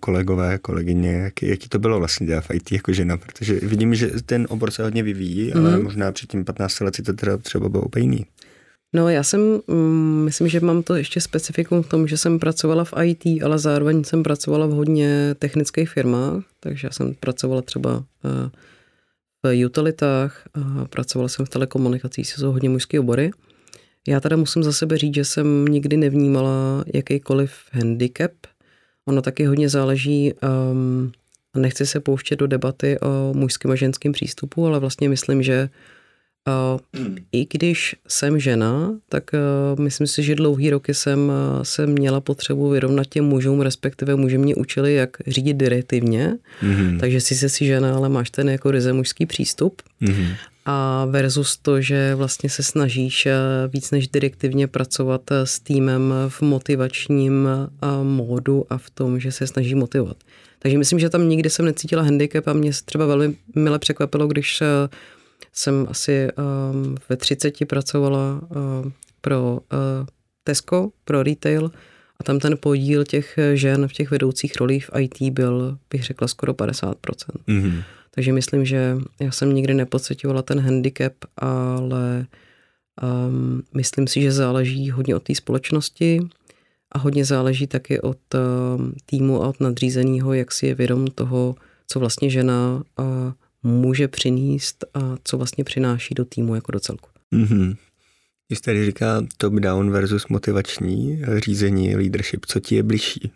[0.00, 4.10] kolegové, kolegyně, jak, jaký to bylo vlastně dělat v IT jako žena, protože vidím, že
[4.26, 5.60] ten obor se hodně vyvíjí, mm.
[5.60, 5.82] ale mhm.
[5.82, 8.26] možná před tím 15 lety to teda třeba bylo úplně jiný.
[8.94, 12.84] No já jsem, mm, myslím, že mám to ještě specifikum v tom, že jsem pracovala
[12.84, 18.04] v IT, ale zároveň jsem pracovala v hodně technických firmách, takže já jsem pracovala třeba
[18.24, 18.50] eh,
[19.42, 23.30] v utilitách, a pracovala jsem v telekomunikacích, jsou hodně mužské obory.
[24.08, 28.32] Já teda musím za sebe říct, že jsem nikdy nevnímala jakýkoliv handicap.
[29.04, 30.34] Ono taky hodně záleží,
[30.72, 31.12] um,
[31.56, 35.68] nechci se pouštět do debaty o mužském a ženském přístupu, ale vlastně myslím, že
[37.32, 39.30] i když jsem žena, tak
[39.74, 44.16] uh, myslím si, že dlouhý roky jsem, uh, jsem měla potřebu vyrovnat těm mužům, respektive
[44.16, 47.00] muži mě učili, jak řídit direktivně, mm-hmm.
[47.00, 49.82] takže si se si žena, ale máš ten jako ryze mužský přístup.
[50.02, 50.34] Mm-hmm.
[50.64, 56.42] A versus to, že vlastně se snažíš uh, víc než direktivně pracovat s týmem v
[56.42, 57.48] motivačním
[58.02, 60.16] módu a v tom, že se snaží motivovat.
[60.58, 64.62] Takže myslím, že tam nikdy jsem necítila handicap a mě třeba velmi mile překvapilo, když
[65.52, 66.28] jsem asi
[66.72, 69.58] um, ve 30 pracovala uh, pro uh,
[70.44, 71.70] Tesco, pro retail
[72.20, 76.28] a tam ten podíl těch žen v těch vedoucích rolích v IT byl, bych řekla,
[76.28, 76.94] skoro 50%.
[77.48, 77.82] Mm-hmm.
[78.14, 82.26] Takže myslím, že já jsem nikdy nepocitovala ten handicap, ale
[83.02, 86.20] um, myslím si, že záleží hodně od té společnosti
[86.92, 91.54] a hodně záleží taky od um, týmu a od nadřízeného, jak si je vědom toho,
[91.86, 97.08] co vlastně žena uh, může přinést a co vlastně přináší do týmu jako do celku.
[97.32, 97.76] Mm-hmm.
[98.48, 103.32] Když tady říká top-down versus motivační řízení, leadership, co ti je blížší?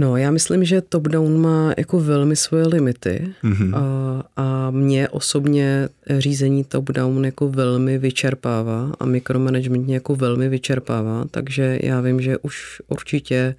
[0.00, 3.76] No, já myslím, že top-down má jako velmi svoje limity mm-hmm.
[3.76, 5.88] a, a mě osobně
[6.18, 12.38] řízení top-down jako velmi vyčerpává a mikromanagement mě jako velmi vyčerpává, takže já vím, že
[12.38, 13.54] už určitě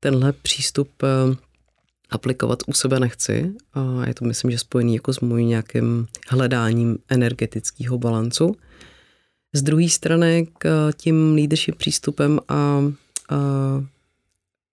[0.00, 0.88] tenhle přístup
[2.14, 3.52] aplikovat u sebe nechci.
[3.74, 8.56] A je to, myslím, že spojený jako s mojím nějakým hledáním energetického balancu.
[9.52, 12.84] Z druhé strany k tím leadership přístupem a, a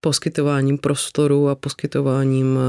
[0.02, 2.60] poskytováním prostoru a poskytováním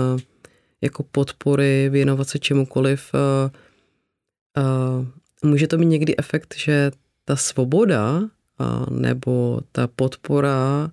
[0.81, 3.13] jako podpory, věnovat se čemukoliv,
[5.45, 6.91] může to mít někdy efekt, že
[7.25, 8.23] ta svoboda
[8.91, 10.91] nebo ta podpora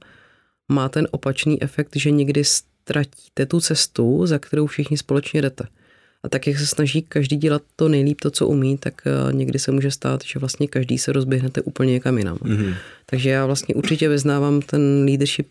[0.72, 2.44] má ten opačný efekt, že někdy
[2.90, 5.64] ztratíte tu cestu, za kterou všichni společně jdete.
[6.24, 9.72] A tak, jak se snaží každý dělat to nejlíp, to, co umí, tak někdy se
[9.72, 12.38] může stát, že vlastně každý se rozběhnete úplně někam jinam.
[12.38, 12.76] Mm-hmm.
[13.06, 15.48] Takže já vlastně určitě vyznávám ten leadership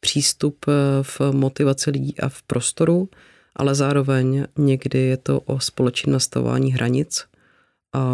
[0.00, 0.72] přístup e,
[1.02, 3.08] v motivaci lidí a v prostoru,
[3.56, 7.24] ale zároveň někdy je to o společném nastavování hranic,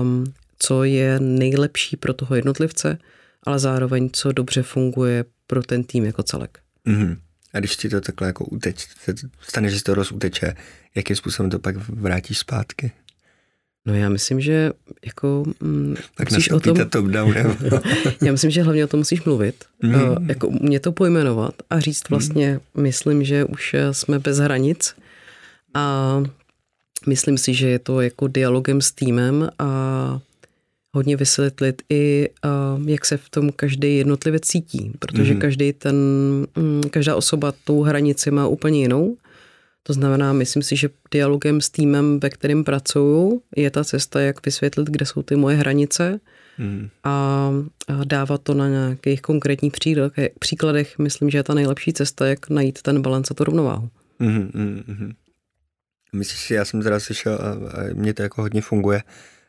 [0.00, 0.24] um,
[0.58, 2.98] co je nejlepší pro toho jednotlivce,
[3.42, 6.58] ale zároveň co dobře funguje pro ten tým jako celek.
[6.86, 7.16] Mm-hmm.
[7.56, 8.86] A když ti to takhle jako uteč,
[9.40, 10.54] stane, že si to rozuteče,
[10.94, 12.92] jakým způsobem to pak vrátíš zpátky?
[13.86, 14.72] No já myslím, že
[15.04, 16.88] jako mm, tak musíš o tom...
[16.88, 17.34] top down,
[18.22, 19.94] já myslím, že hlavně o tom musíš mluvit, mm.
[19.94, 22.08] uh, jako mě to pojmenovat a říct mhm.
[22.10, 22.82] vlastně, mm.
[22.82, 24.94] myslím, že už eh, jsme bez hranic
[25.74, 26.16] a
[27.06, 30.20] myslím si, že je to jako dialogem s týmem a
[30.96, 32.28] hodně vysvětlit i,
[32.86, 35.40] jak se v tom každý jednotlivě cítí, protože mm.
[35.40, 35.96] každý ten,
[36.56, 39.16] mm, každá osoba tou hranici má úplně jinou.
[39.82, 44.46] To znamená, myslím si, že dialogem s týmem, ve kterém pracuju, je ta cesta, jak
[44.46, 46.20] vysvětlit, kde jsou ty moje hranice
[46.58, 46.88] mm.
[47.04, 47.14] a,
[47.88, 49.72] a dávat to na nějakých konkrétních
[50.38, 50.98] příkladech.
[50.98, 53.88] Myslím, že je ta nejlepší cesta, jak najít ten balans a tu rovnováhu.
[54.18, 55.12] Mm, mm, mm.
[56.12, 59.02] Myslíš si, já jsem teda slyšel a, a mně to jako hodně funguje,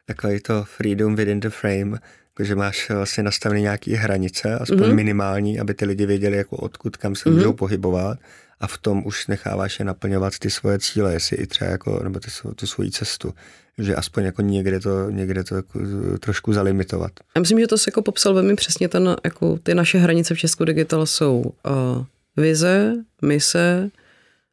[0.07, 1.99] takový to freedom within the frame,
[2.39, 4.93] že máš vlastně nastavené nějaké hranice, aspoň mm-hmm.
[4.93, 7.33] minimální, aby ty lidi věděli, jako odkud, kam se mm-hmm.
[7.33, 8.19] můžou pohybovat
[8.59, 12.19] a v tom už necháváš je naplňovat ty svoje cíle, jestli i třeba jako, nebo
[12.19, 13.33] ty, tu svoji cestu,
[13.77, 15.79] že aspoň jako někde to, někde to jako
[16.19, 17.11] trošku zalimitovat.
[17.35, 20.37] Já myslím, že to se jako popsal velmi přesně, ten, jako ty naše hranice v
[20.39, 22.05] Česku Digital jsou uh,
[22.37, 23.89] vize, mise,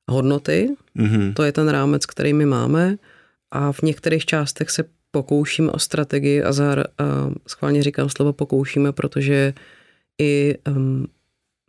[0.09, 1.35] hodnoty, mm-hmm.
[1.35, 2.97] to je ten rámec, který my máme
[3.51, 4.85] a v některých částech se
[5.15, 6.85] pokoušíme o strategii a, za, a
[7.47, 9.55] schválně říkám slovo pokoušíme, protože
[10.19, 11.07] i um,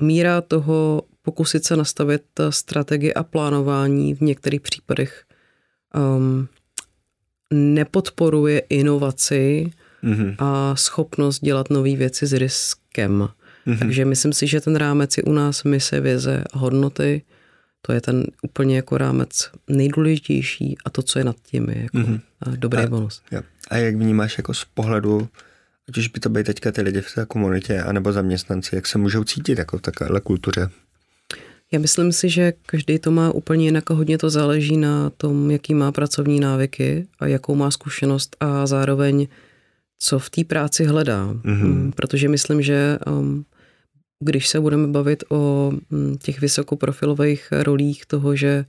[0.02, 5.24] míra toho pokusit se nastavit strategii a plánování v některých případech
[5.94, 6.48] um,
[7.54, 9.72] nepodporuje inovaci
[10.04, 10.36] mm-hmm.
[10.40, 13.30] a schopnost dělat nové věci s riskem.
[13.68, 13.80] Mm-hmm.
[13.80, 17.22] Takže myslím si, že ten rámec je u nás mise, vize hodnoty
[17.86, 21.98] to je ten úplně jako rámec nejdůležitější a to, co je nad tím, je jako
[21.98, 22.22] mm-hmm.
[22.56, 23.22] dobrý a, bonus.
[23.32, 23.42] Jo.
[23.70, 25.28] A jak vnímáš jako z pohledu,
[25.90, 28.98] ať už by to byly teďka ty lidi v té komunitě, anebo zaměstnanci, jak se
[28.98, 30.70] můžou cítit jako v takové kultuře?
[31.72, 35.52] Já myslím si, že každý to má úplně jinak a hodně to záleží na tom,
[35.52, 39.28] jaký má pracovní návyky a jakou má zkušenost a zároveň
[40.00, 41.34] co v té práci hledá.
[41.34, 41.92] Mm-hmm.
[41.92, 43.46] Protože myslím, že um,
[44.20, 48.66] když se budeme bavit o mm, těch vysokoprofilových rolích toho, že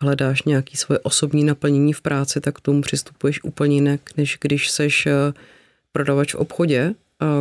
[0.00, 4.70] hledáš nějaký svoje osobní naplnění v práci, tak k tomu přistupuješ úplně jinak, než když
[4.70, 5.12] seš eh,
[5.92, 6.94] prodavač v obchodě,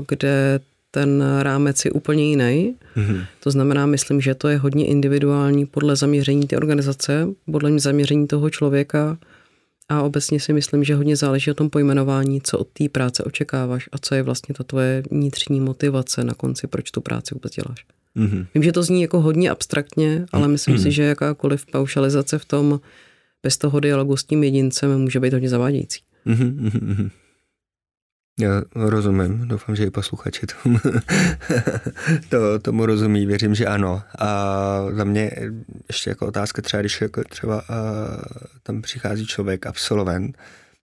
[0.08, 0.60] kde
[0.92, 2.76] ten rámec je úplně jiný.
[2.98, 3.26] Mm-hmm.
[3.40, 8.50] To znamená, myslím, že to je hodně individuální podle zaměření té organizace, podle zaměření toho
[8.50, 9.18] člověka
[9.90, 13.90] a obecně si myslím, že hodně záleží o tom pojmenování, co od té práce očekáváš
[13.92, 17.86] a co je vlastně ta tvoje vnitřní motivace na konci, proč tu práci vůbec děláš.
[18.18, 18.48] Mm-hmm.
[18.54, 20.84] Vím, že to zní jako hodně abstraktně, ale myslím mm-hmm.
[20.84, 22.80] si, že jakákoliv paušalizace v tom
[23.44, 26.00] bez toho dialogu s tím jedincem může být hodně zavádějící.
[26.28, 27.10] Mm-hmm.
[28.40, 30.80] Já rozumím, doufám, že i posluchači tomu,
[32.30, 34.04] to, tomu rozumí, věřím, že ano.
[34.20, 34.28] A
[34.92, 35.32] za mě
[35.88, 37.66] ještě jako otázka třeba, když jako třeba uh,
[38.64, 40.38] tam přichází člověk, absolvent,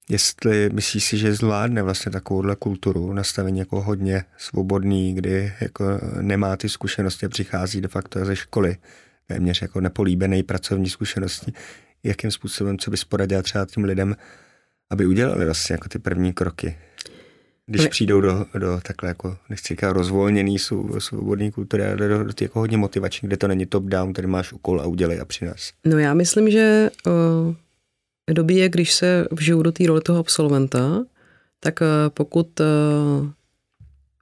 [0.09, 6.57] jestli myslíš si, že zvládne vlastně takovouhle kulturu, nastavení jako hodně svobodný, kdy jako nemá
[6.57, 8.77] ty zkušenosti a přichází de facto ze školy,
[9.27, 11.53] téměř jako nepolíbený pracovní zkušenosti,
[12.03, 14.17] jakým způsobem, co bys poradila třeba těm lidem,
[14.91, 16.77] aby udělali vlastně jako ty první kroky
[17.71, 20.59] když přijdou do, do takhle jako, nechci říkat rozvolněný
[20.99, 24.81] svobodný kultury, ale do, do, jako hodně motivační, kde to není top-down, tady máš úkol
[24.81, 25.73] a udělej a přines.
[25.85, 27.55] No já myslím, že uh,
[28.35, 31.05] dobí je, když se vžiju do té role toho absolventa,
[31.61, 33.29] tak uh, pokud uh,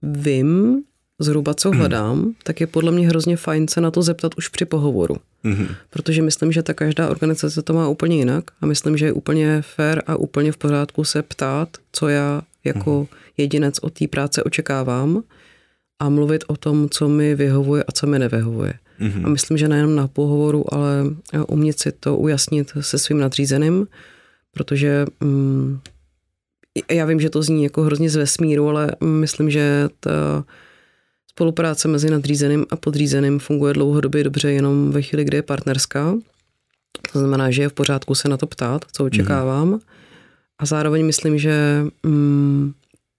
[0.03, 0.83] vím
[1.21, 1.79] zhruba, co mhm.
[1.79, 2.33] hledám, mm.
[2.43, 5.17] tak je podle mě hrozně fajn se na to zeptat už při pohovoru.
[5.45, 5.69] Mm-hmm.
[5.91, 9.63] Protože myslím, že ta každá organizace to má úplně jinak a myslím, že je úplně
[9.63, 14.43] fair a úplně v pořádku se ptát, co já jako mm-hmm jedinec od té práce
[14.43, 15.23] očekávám
[15.99, 18.75] a mluvit o tom, co mi vyhovuje a co mi nevyhovuje.
[19.01, 19.27] Mm-hmm.
[19.27, 21.05] A myslím, že nejenom na pohovoru, ale
[21.49, 23.87] umět si to ujasnit se svým nadřízeným,
[24.53, 25.79] protože mm,
[26.91, 30.45] já vím, že to zní jako hrozně z vesmíru, ale myslím, že ta
[31.31, 36.15] spolupráce mezi nadřízeným a podřízeným funguje dlouhodobě dobře jenom ve chvíli, kdy je partnerská.
[37.13, 39.73] To znamená, že je v pořádku se na to ptát, co očekávám.
[39.73, 39.81] Mm-hmm.
[40.59, 42.73] A zároveň myslím, že mm,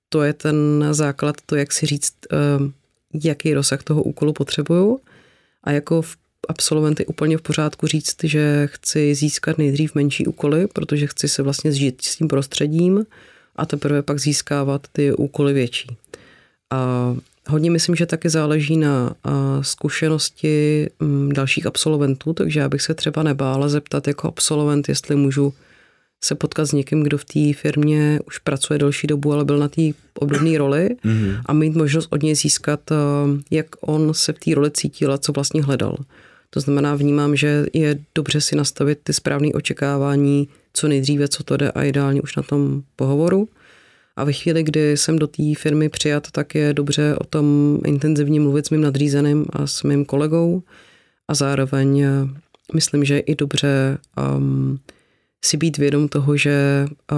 [0.10, 2.68] to je ten základ, to, jak si říct, uh,
[3.24, 5.00] jaký rozsah toho úkolu potřebuju.
[5.64, 6.18] A jako v
[6.48, 11.72] absolventy úplně v pořádku říct, že chci získat nejdřív menší úkoly, protože chci se vlastně
[11.72, 13.06] zžít s tím prostředím
[13.56, 15.98] a teprve pak získávat ty úkoly větší.
[16.72, 17.16] A
[17.48, 19.16] hodně myslím, že taky záleží na
[19.62, 20.88] zkušenosti
[21.34, 25.54] dalších absolventů, takže já bych se třeba nebála zeptat jako absolvent, jestli můžu
[26.24, 29.68] se potkat s někým, kdo v té firmě už pracuje delší dobu, ale byl na
[29.68, 29.82] té
[30.20, 31.42] obdobné roli mm-hmm.
[31.46, 32.80] a mít možnost od něj získat,
[33.52, 35.98] jak on se v té roli cítil a co vlastně hledal.
[36.50, 41.58] To znamená, vnímám, že je dobře si nastavit ty správné očekávání co nejdříve, co to
[41.58, 43.50] jde a ideálně už na tom pohovoru.
[44.16, 48.40] A ve chvíli, kdy jsem do té firmy přijat, tak je dobře o tom intenzivně
[48.40, 50.64] mluvit s mým nadřízeným a s mým kolegou.
[51.28, 52.12] A zároveň eh,
[52.74, 53.98] myslím, že je i dobře
[54.38, 54.80] um,
[55.46, 57.18] si být vědom toho, že uh,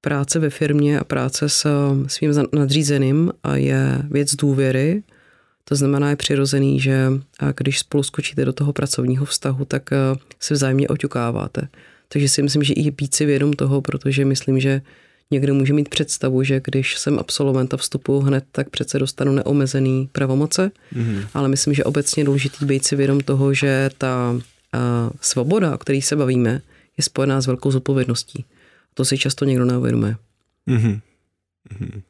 [0.00, 5.02] práce ve firmě a práce s uh, svým nadřízeným je věc důvěry,
[5.64, 7.12] to znamená, je přirozený, že
[7.56, 9.90] když spolu skočíte do toho pracovního vztahu, tak
[10.40, 11.68] se vzájemně oťukáváte.
[12.08, 14.82] Takže si myslím, že i být si vědom toho, protože myslím, že
[15.30, 20.08] někdo může mít představu, že když jsem absolvent a vstupuji hned, tak přece dostanu neomezený
[20.12, 21.26] pravomoce, mm-hmm.
[21.34, 24.34] ale myslím, že obecně důležitý být si vědom toho, že ta
[24.72, 26.62] a, svoboda, o které se bavíme,
[26.96, 28.44] je spojená s velkou zodpovědností.
[28.94, 30.16] To si často někdo neuvědomuje.
[30.68, 31.00] Mm-hmm.
[31.74, 32.02] Mm-hmm.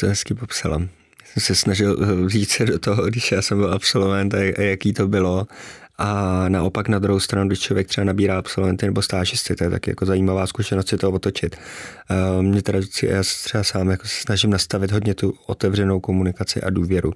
[0.00, 0.82] To hezky popsala
[1.30, 5.08] jsem se snažil říct se do toho, když já jsem byl absolvent a jaký to
[5.08, 5.46] bylo.
[5.98, 9.86] A naopak na druhou stranu, když člověk třeba nabírá absolventy nebo stážisty, to je tak
[9.86, 11.56] jako zajímavá zkušenost si to otočit.
[12.40, 17.12] Mě teda, já třeba sám jako se snažím nastavit hodně tu otevřenou komunikaci a důvěru.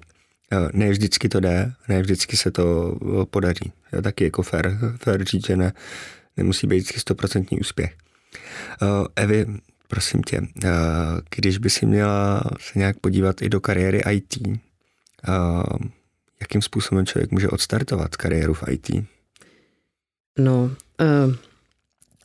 [0.73, 2.95] Ne vždycky to jde, ne vždycky se to
[3.29, 3.71] podaří.
[3.93, 5.73] Je taky jako fair, fair říct, že ne,
[6.37, 7.95] nemusí být vždycky stoprocentní úspěch.
[9.15, 9.45] Evi,
[9.87, 10.69] prosím tě, eh,
[11.35, 15.31] když by si měla se nějak podívat i do kariéry IT, eh,
[16.41, 18.89] jakým způsobem člověk může odstartovat kariéru v IT?
[20.39, 21.35] No, uh,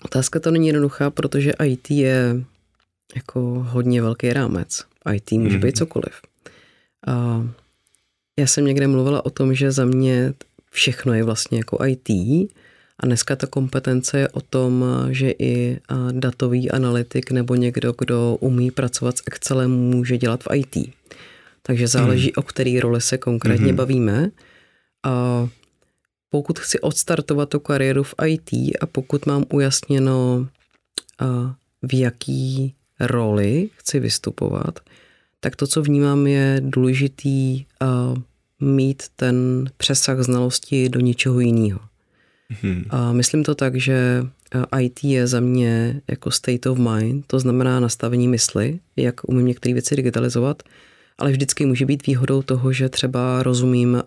[0.02, 2.44] otázka to není jednoduchá, protože IT je
[3.16, 4.84] jako hodně velký rámec.
[5.14, 5.62] IT může mm-hmm.
[5.62, 6.20] být cokoliv.
[7.08, 7.46] Uh,
[8.38, 10.34] já jsem někde mluvila o tom, že za mě
[10.70, 12.08] všechno je vlastně jako IT,
[13.02, 15.78] a dneska ta kompetence je o tom, že i
[16.12, 20.76] datový analytik nebo někdo, kdo umí pracovat s Excelem, může dělat v IT.
[21.62, 22.32] Takže záleží, hmm.
[22.36, 23.76] o který roli se konkrétně hmm.
[23.76, 24.30] bavíme.
[25.04, 25.48] A
[26.30, 30.48] pokud chci odstartovat tu kariéru v IT a pokud mám ujasněno,
[31.82, 34.80] v jaký roli chci vystupovat,
[35.40, 37.64] tak to, co vnímám, je důležitý
[38.60, 41.80] mít ten přesah znalosti do něčeho jiného.
[42.62, 42.84] Hmm.
[42.90, 47.40] A myslím to tak, že eh, IT je za mě jako state of mind, to
[47.40, 50.62] znamená nastavení mysli, jak umím některé věci digitalizovat,
[51.18, 54.02] ale vždycky může být výhodou toho, že třeba rozumím,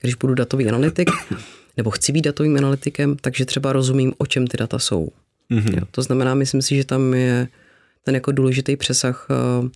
[0.00, 1.10] když budu datový analytik,
[1.76, 5.08] nebo chci být datovým analytikem, takže třeba rozumím, o čem ty data jsou.
[5.50, 5.78] Mm-hmm.
[5.78, 7.48] Jo, to znamená, myslím si, že tam je
[8.04, 9.68] ten jako důležitý přesah, eh,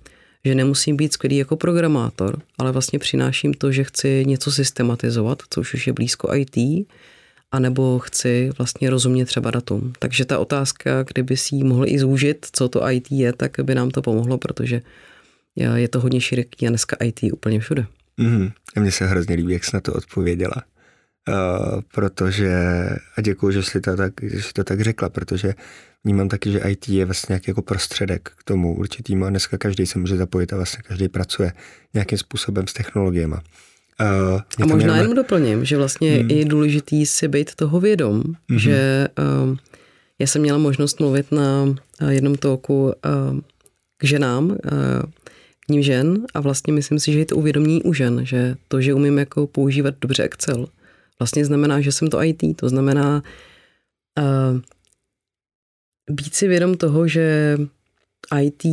[0.44, 5.74] že nemusím být skvělý jako programátor, ale vlastně přináším to, že chci něco systematizovat, což
[5.74, 6.86] už je blízko IT,
[7.52, 9.92] anebo chci vlastně rozumět třeba datum.
[9.98, 13.74] Takže ta otázka, kdyby si ji mohl i zúžit, co to IT je, tak by
[13.74, 14.82] nám to pomohlo, protože
[15.56, 17.86] je to hodně široký a dneska IT úplně všude.
[18.16, 20.54] Mm, mně se hrozně líbí, jak jsi na to odpověděla.
[21.28, 22.54] Uh, protože,
[23.16, 25.54] a děkuji, že jsi, to tak, že jsi to tak řekla, protože
[26.04, 29.86] vnímám taky, že IT je vlastně nějaký jako prostředek k tomu určitým a dneska každý
[29.86, 31.52] se může zapojit a vlastně každý pracuje
[31.94, 33.36] nějakým způsobem s technologiemi.
[34.00, 36.30] Uh, a možná jenom doplním, že vlastně hmm.
[36.30, 38.58] je důležitý si být toho vědom, hmm.
[38.58, 39.56] že uh,
[40.18, 42.92] já jsem měla možnost mluvit na uh, jednom toku uh,
[43.96, 44.56] k ženám, uh,
[45.66, 48.80] k ním žen a vlastně myslím si, že je to uvědomění u žen, že to,
[48.80, 50.66] že umím jako používat dobře Excel,
[51.18, 53.22] vlastně znamená, že jsem to IT, to znamená
[54.18, 54.60] uh,
[56.10, 57.56] být si vědom toho, že
[58.42, 58.64] IT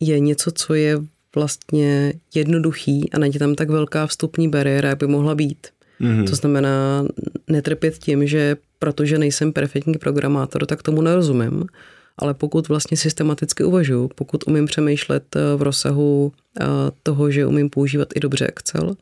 [0.00, 0.98] je něco, co je
[1.34, 5.66] vlastně jednoduchý a není tam tak velká vstupní bariéra, jak by mohla být.
[6.00, 6.28] Mm-hmm.
[6.28, 7.04] To znamená
[7.48, 11.64] netrpět tím, že protože nejsem perfektní programátor, tak tomu nerozumím,
[12.18, 16.64] ale pokud vlastně systematicky uvažuji, pokud umím přemýšlet eh, v rozsahu eh,
[17.02, 18.96] toho, že umím používat i dobře Excel,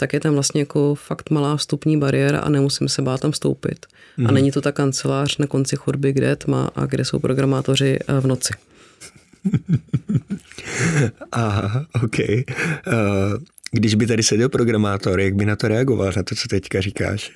[0.00, 3.86] tak je tam vlastně jako fakt malá vstupní bariéra a nemusím se bát tam vstoupit.
[4.16, 4.26] Mm.
[4.26, 4.34] A mhm.
[4.34, 8.26] není to ta kancelář na konci chodby, kde je tma a kde jsou programátoři v
[8.26, 8.52] noci.
[11.32, 12.18] Aha, OK.
[12.18, 12.34] Uh,
[13.72, 17.32] když by tady seděl programátor, jak by na to reagoval, na to, co teďka říkáš?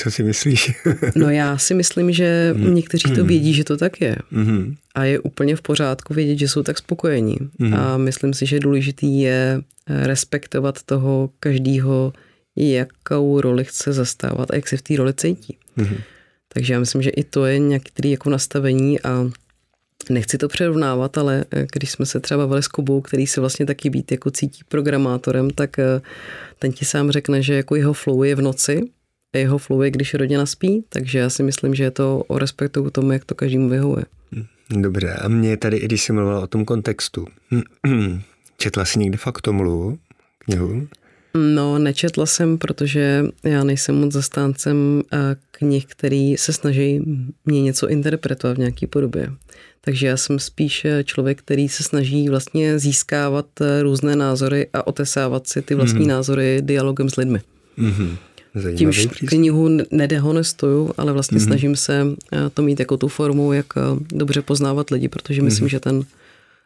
[0.00, 0.72] Co si myslíš?
[1.16, 2.74] no já si myslím, že mm.
[2.74, 4.16] někteří to vědí, že to tak je.
[4.30, 4.74] Mm.
[4.94, 7.36] A je úplně v pořádku vědět, že jsou tak spokojení.
[7.58, 7.74] Mm.
[7.74, 12.12] A myslím si, že důležitý je eh, respektovat toho každýho,
[12.56, 15.56] jakou roli chce zastávat a jak se v té roli cítí.
[15.76, 15.96] Mm.
[16.52, 19.30] Takže já myslím, že i to je nějaký jako nastavení a
[20.10, 23.66] Nechci to přerovnávat, ale eh, když jsme se třeba bavili s Kubou, který se vlastně
[23.66, 26.00] taky být jako cítí programátorem, tak eh,
[26.58, 28.80] ten ti sám řekne, že jako jeho flow je v noci
[29.32, 32.84] jeho flow je, když rodina spí, takže já si myslím, že je to o respektu
[32.84, 34.04] k tomu, jak to každému vyhovuje.
[34.70, 37.26] Dobře, a mě tady, i když jsi mluvila o tom kontextu,
[38.56, 39.98] četla jsi někdy faktomluvu,
[40.38, 40.88] knihu?
[41.34, 47.00] No, nečetla jsem, protože já nejsem moc zastáncem eh, knih, který se snaží
[47.44, 49.30] mě něco interpretovat v nějaké podobě.
[49.80, 54.86] Takže já jsem spíš eh, člověk, který se snaží vlastně získávat eh, různé názory a
[54.86, 56.06] otesávat si ty vlastní mm-hmm.
[56.06, 57.40] názory dialogem s lidmi.
[57.78, 58.16] Mm-hmm.
[58.76, 61.44] Tímž knihu nedehonestuju, ale vlastně mm-hmm.
[61.44, 62.06] snažím se
[62.54, 63.66] to mít jako tu formu, jak
[64.12, 65.70] dobře poznávat lidi, protože myslím, mm-hmm.
[65.70, 66.04] že ten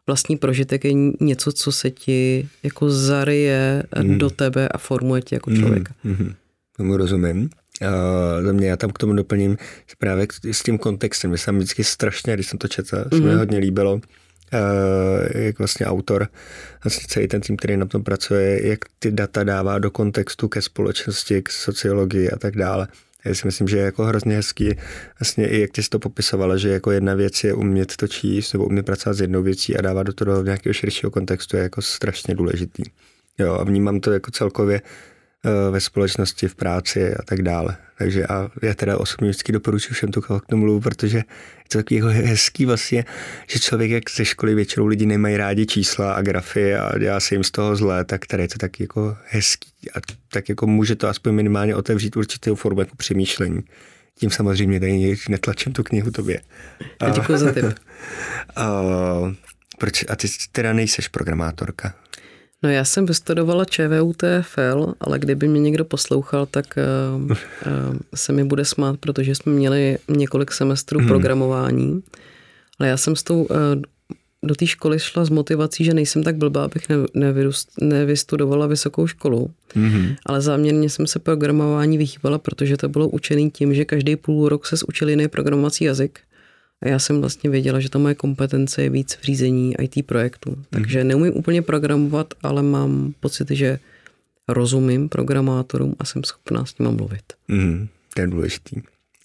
[0.06, 4.18] vlastní prožitek je něco, co se ti jako zaryje mm.
[4.18, 5.94] do tebe a formuje tě jako člověka.
[6.04, 6.34] Mm.
[6.76, 7.50] Tomu rozumím.
[7.82, 11.30] Uh, za mě já tam k tomu doplním že právě s tím kontextem.
[11.30, 13.10] Mě se vždycky strašně, když jsem to četl, mm.
[13.10, 13.38] se mi mhm.
[13.38, 14.00] hodně líbilo,
[15.34, 16.28] jak vlastně autor,
[16.84, 20.62] vlastně celý ten tým, který na tom pracuje, jak ty data dává do kontextu ke
[20.62, 22.88] společnosti, k sociologii a tak dále.
[23.24, 24.70] Já si myslím, že je jako hrozně hezký,
[25.20, 28.52] vlastně i jak ty jsi to popisovala, že jako jedna věc je umět to číst
[28.52, 31.82] nebo umět pracovat s jednou věcí a dávat do toho nějakého širšího kontextu je jako
[31.82, 32.82] strašně důležitý.
[33.38, 35.11] Jo, a vnímám to jako celkově Eh,
[35.70, 37.76] ve společnosti, v práci a tak dále.
[37.98, 41.24] Takže a já teda osobně vždycky doporučuji všem tu mluvu, protože je
[41.68, 43.04] to takový jako hezký vlastně,
[43.46, 47.34] že člověk jak ze školy většinou lidi nemají rádi čísla a grafy a dělá se
[47.34, 50.96] jim z toho zlé, tak tady je to tak jako hezký a tak jako může
[50.96, 53.60] to aspoň minimálně otevřít určitou formu přemýšlení.
[54.14, 56.40] Tím samozřejmě tady netlačím tu knihu tobě.
[57.14, 57.64] Děkuji za tip.
[58.56, 58.82] A,
[59.78, 61.94] proč, a ty teda nejseš programátorka?
[62.62, 66.78] No já jsem vystudovala ČVUTFL, ale kdyby mě někdo poslouchal, tak
[67.16, 67.36] uh, uh,
[68.14, 71.08] se mi bude smát, protože jsme měli několik semestrů hmm.
[71.08, 72.02] programování.
[72.78, 73.56] Ale já jsem s tou uh,
[74.42, 79.06] do té školy šla s motivací, že nejsem tak blbá, abych ne, nevyrust, nevystudovala vysokou
[79.06, 79.50] školu.
[79.76, 80.16] Mm-hmm.
[80.26, 84.66] Ale záměrně jsem se programování vyhýbala, protože to bylo učený tím, že každý půl rok
[84.66, 86.20] se učil jiný programovací jazyk.
[86.82, 90.56] A já jsem vlastně věděla, že ta moje kompetence je víc v řízení IT projektů.
[90.70, 91.08] Takže mm.
[91.08, 93.78] neumím úplně programovat, ale mám pocit, že
[94.48, 97.22] rozumím programátorům a jsem schopná s nimi mluvit.
[97.48, 98.80] Mm, to je důležitý.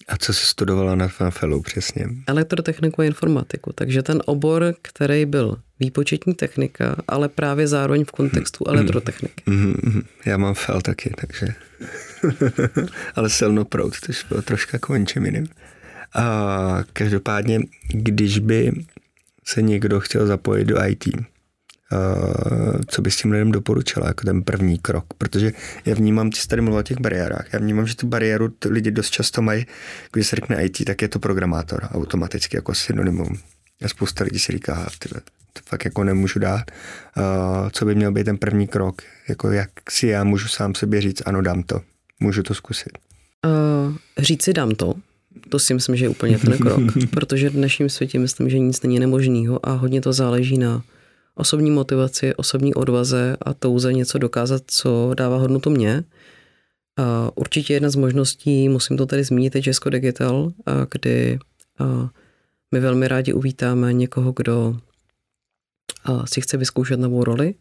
[0.08, 2.06] A co jsi studovala na FAFELu přesně?
[2.26, 3.72] Elektrotechniku a informatiku.
[3.74, 9.42] Takže ten obor, který byl výpočetní technika, ale právě zároveň v kontextu mm, elektrotechniky.
[9.46, 11.46] Mm, mm, já mám FEL taky, takže...
[13.14, 15.48] ale silnoprout, to bylo trošku jako něčem jiným.
[16.14, 18.72] A každopádně, když by
[19.44, 21.04] se někdo chtěl zapojit do IT,
[22.86, 25.04] co bys tím lidem doporučila jako ten první krok?
[25.18, 25.52] Protože
[25.84, 28.90] já vnímám, ty jsi tady mluvil o těch bariérách, já vnímám, že tu bariéru lidi
[28.90, 29.66] dost často mají,
[30.12, 33.38] když se řekne IT, tak je to programátor automaticky jako synonymum.
[33.84, 35.20] A spousta lidí si říká, tyhle,
[35.52, 36.70] to fakt jako nemůžu dát.
[37.72, 39.02] Co by měl být ten první krok?
[39.28, 41.80] Jako jak si já můžu sám sobě říct, ano, dám to.
[42.20, 42.98] Můžu to zkusit.
[43.46, 44.94] Uh, říct si dám to,
[45.48, 48.82] to si myslím, že je úplně ten krok, protože v dnešním světě myslím, že nic
[48.82, 50.82] není nemožného a hodně to záleží na
[51.34, 56.04] osobní motivaci, osobní odvaze a touze něco dokázat, co dává hodnotu mě.
[56.96, 60.52] A určitě jedna z možností, musím to tady zmínit, je Česko Digital,
[60.90, 61.38] kdy
[62.72, 64.76] my velmi rádi uvítáme někoho, kdo
[66.24, 67.54] si chce vyzkoušet novou roli.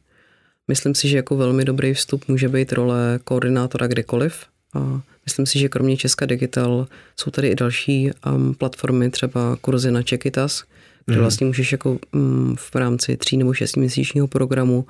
[0.68, 4.46] Myslím si, že jako velmi dobrý vstup může být role koordinátora kdekoliv.
[4.74, 6.88] A Myslím si, že kromě Česka Digital
[7.20, 10.64] jsou tady i další um, platformy, třeba kurzy na Čekitas,
[11.06, 11.22] kde mm.
[11.22, 14.86] vlastně můžeš jako um, v rámci tří nebo šestiměsíčního programu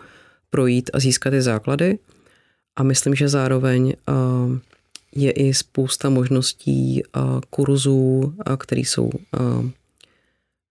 [0.50, 2.00] projít a získat ty základy.
[2.76, 4.58] A myslím, že zároveň uh,
[5.16, 9.70] je i spousta možností uh, kurzů, uh, které jsou uh,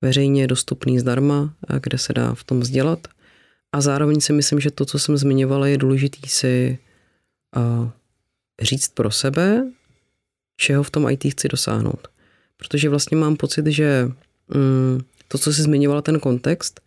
[0.03, 3.09] veřejně dostupný zdarma, uh, kde se dá v tom vzdělat.
[3.73, 6.79] A zároveň si myslím, že to, co jsem zmiňovala, je důležitý si
[7.57, 7.91] uh,
[8.63, 9.67] říct pro sebe,
[10.57, 12.09] čeho v tom IT chci dosáhnout.
[12.57, 14.09] Protože vlastně mám pocit, že
[14.55, 16.81] mm, to, co jsi zmiňovala, ten kontext,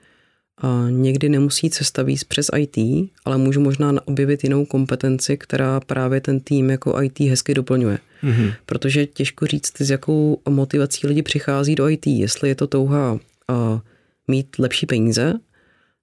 [0.61, 2.77] A někdy nemusí cesta víc přes IT,
[3.25, 7.99] ale můžu možná objevit jinou kompetenci, která právě ten tým jako IT hezky doplňuje.
[8.23, 8.53] Mm-hmm.
[8.65, 12.07] Protože těžko říct, s jakou motivací lidi přichází do IT.
[12.07, 13.19] Jestli je to touha uh,
[14.27, 15.33] mít lepší peníze,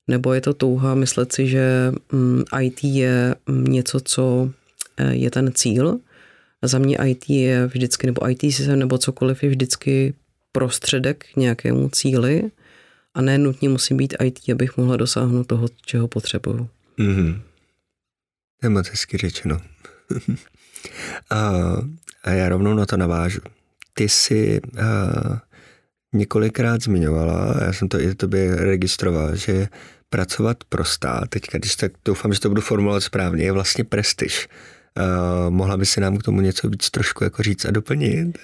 [0.08, 4.50] nebo je to touha myslet si, že um, IT je něco, co
[5.10, 5.98] je ten cíl.
[6.62, 10.14] Za mě IT je vždycky, nebo IT systém, nebo cokoliv je vždycky
[10.52, 12.50] prostředek k nějakému cíli
[13.14, 16.68] a ne nutně musí být IT, abych mohla dosáhnout toho, čeho potřebuju.
[16.98, 17.40] Mm-hmm.
[18.60, 19.60] To je moc hezky řečeno.
[21.30, 21.52] a,
[22.24, 23.40] a já rovnou na to navážu.
[23.94, 25.42] Ty jsi a,
[26.12, 29.68] několikrát zmiňovala, já jsem to i tobě registroval, že
[30.10, 34.48] pracovat pro stát, teďka, když tak doufám, že to budu formulovat správně, je vlastně prestiž.
[34.96, 38.38] Uh, mohla by si nám k tomu něco víc trošku jako říct a doplnit?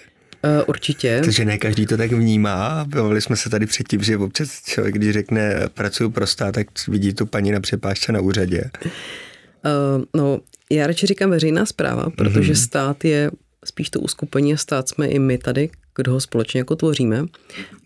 [0.45, 1.21] Uh, určitě.
[1.25, 2.85] Protože ne každý to tak vnímá.
[2.89, 7.15] Bavili jsme se tady předtím, že občas člověk, když řekne pracuji pro stát, tak vidí
[7.15, 8.71] tu paní na přepážce na úřadě.
[8.85, 10.41] Uh, no,
[10.71, 12.65] já radši říkám veřejná zpráva, protože mm-hmm.
[12.65, 13.31] stát je
[13.65, 17.25] spíš to uskupení a stát jsme i my tady, kdo ho společně jako tvoříme.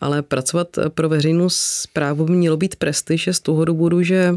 [0.01, 4.35] Ale pracovat pro veřejnou zprávu by mělo být prestiž z toho důvodu, že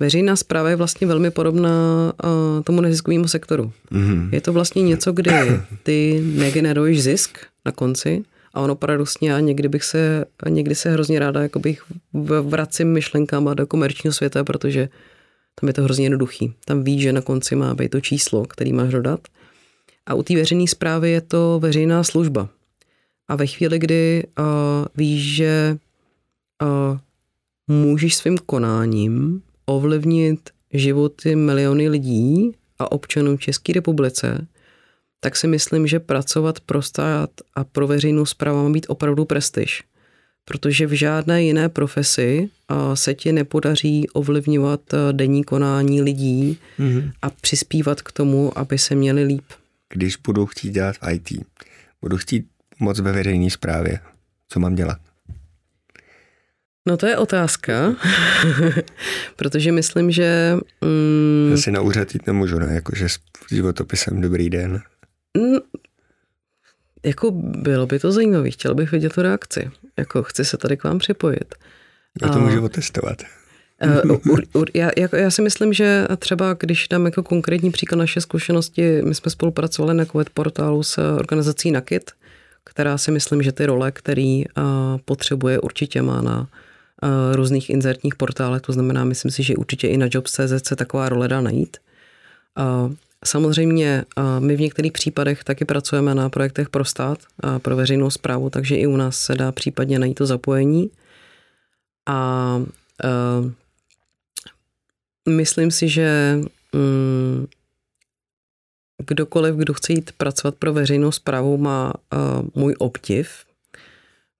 [0.00, 3.72] Veřejná zpráva je vlastně velmi podobná uh, tomu neziskovému sektoru.
[3.92, 4.28] Mm-hmm.
[4.32, 5.30] Je to vlastně něco, kdy
[5.82, 8.24] ty negeneruješ zisk na konci
[8.54, 11.82] a ono paradoxně já někdy bych se, někdy se hrozně ráda bych
[12.42, 14.88] vracím myšlenkama do komerčního světa, protože
[15.60, 16.54] tam je to hrozně jednoduchý.
[16.64, 19.20] Tam víš, že na konci má být to číslo, který máš dodat.
[20.06, 22.48] A u té veřejné zprávy je to veřejná služba.
[23.28, 24.44] A ve chvíli, kdy uh,
[24.96, 25.76] víš, že
[26.62, 26.98] uh,
[27.68, 34.46] můžeš svým konáním ovlivnit životy miliony lidí a občanů České republice,
[35.20, 39.82] tak si myslím, že pracovat pro stát a pro veřejnou zprávu má být opravdu prestiž.
[40.44, 42.50] Protože v žádné jiné profesi
[42.94, 44.80] se ti nepodaří ovlivňovat
[45.12, 47.12] denní konání lidí mm-hmm.
[47.22, 49.44] a přispívat k tomu, aby se měli líp.
[49.92, 51.46] Když budu chtít dělat v IT,
[52.02, 52.46] budu chtít
[52.80, 54.00] moc ve veřejné správě,
[54.48, 54.98] co mám dělat?
[56.86, 57.94] No to je otázka,
[59.36, 60.56] protože myslím, že...
[60.80, 62.74] Mm, Já si na úřad jít nemůžu, ne?
[62.74, 63.18] Jakože s
[63.50, 64.80] životopisem dobrý den.
[65.36, 65.58] Mm,
[67.04, 69.70] jako bylo by to zajímavé, chtěl bych vidět tu reakci.
[69.96, 71.54] Jako chci se tady k vám připojit.
[72.22, 73.22] Já to můžu otestovat.
[74.06, 77.98] Uh, ur, ur, já, jako, já si myslím, že třeba když dám jako konkrétní příklad
[77.98, 82.10] naše zkušenosti, my jsme spolupracovali na COVID portálu s organizací Nakit,
[82.64, 84.64] která si myslím, že ty role, který uh,
[85.04, 86.66] potřebuje, určitě má na Eh,
[87.32, 91.28] různých inzertních portálech, to znamená, myslím si, že určitě i na Jobs.cz se taková role
[91.28, 91.76] dá najít.
[93.24, 98.10] Samozřejmě eh, my v některých případech taky pracujeme na projektech pro stát, a pro veřejnou
[98.10, 100.90] zprávu, takže i u nás se dá případně najít to zapojení.
[102.08, 102.60] A
[105.28, 106.38] myslím si, že
[106.74, 107.46] um,
[109.06, 111.92] kdokoliv, kdo chce jít pracovat pro veřejnou zprávu, má
[112.54, 113.44] můj obdiv,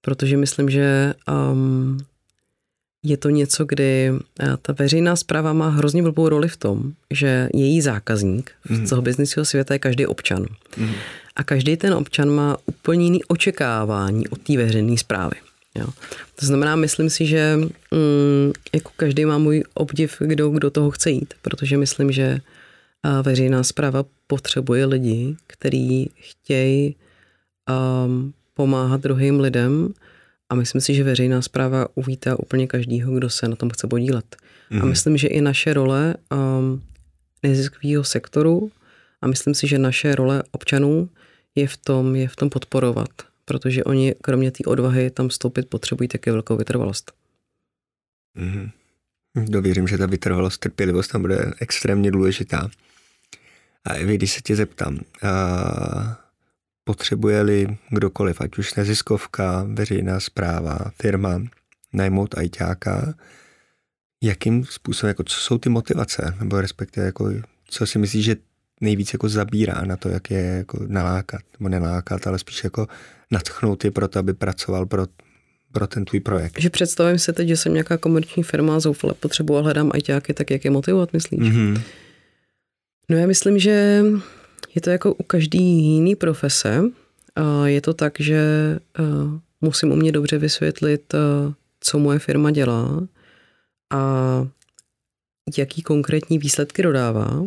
[0.01, 1.15] protože myslím, že
[1.53, 1.99] um,
[3.09, 7.49] je to něco, kdy eh, ta veřejná zpráva má hrozně blbou roli v tom, že
[7.55, 8.87] její zákazník mm.
[8.87, 10.47] z toho biznisového světa je každý občan.
[10.77, 10.91] Mm.
[11.37, 15.37] A každý ten občan má úplně jiný očekávání od té veřejné zprávy.
[15.79, 15.87] Jo.
[16.41, 17.57] To znamená, myslím si, že
[17.91, 23.23] mm, jako každý má můj obdiv, kdo, kdo toho chce jít, protože myslím, že eh,
[23.23, 26.97] veřejná zpráva potřebuje lidi, kteří chtějí
[28.05, 29.95] um, pomáhat druhým lidem,
[30.49, 34.37] a myslím si, že veřejná zpráva uvítá úplně každýho, kdo se na tom chce podílet.
[34.37, 34.77] Mm-hmm.
[34.77, 34.89] A mhm.
[34.89, 36.83] myslím, že i naše role um,
[37.43, 38.71] neziskového sektoru
[39.23, 41.09] a myslím si, že naše role občanů
[41.55, 43.09] je v tom, je v tom podporovat,
[43.45, 47.13] protože oni kromě té odvahy tam vstoupit potřebují také velkou vytrvalost.
[48.37, 48.71] Mm-hmm.
[49.49, 52.71] Dověřím, že ta vytrvalost, trpělivost tam bude extrémně důležitá.
[53.85, 56.28] A Evi, když se tě zeptám, a
[56.89, 61.43] potřebuje-li kdokoliv, ať už neziskovka, veřejná zpráva, firma,
[61.93, 63.15] najmout ajťáka,
[64.23, 67.31] jakým způsobem, jako co jsou ty motivace, nebo respektive jako,
[67.69, 68.37] co si myslíš, že
[68.81, 72.87] nejvíc jako zabírá na to, jak je jako nalákat, nebo nenalákat, ale spíš jako
[73.31, 75.07] natchnout je pro to, aby pracoval pro,
[75.73, 76.61] pro ten tvůj projekt.
[76.61, 80.65] Že představím si teď, že jsem nějaká komerční firma, zoufale potřeboval, hledám ajťáky, tak jak
[80.65, 81.41] je motivovat, myslíš?
[81.41, 81.83] Mm-hmm.
[83.09, 84.03] No já myslím, že
[84.75, 86.83] je to jako u každý jiný profese.
[87.65, 88.43] Je to tak, že
[89.61, 91.15] musím umět dobře vysvětlit,
[91.81, 93.07] co moje firma dělá
[93.91, 94.03] a
[95.59, 97.45] jaký konkrétní výsledky dodává.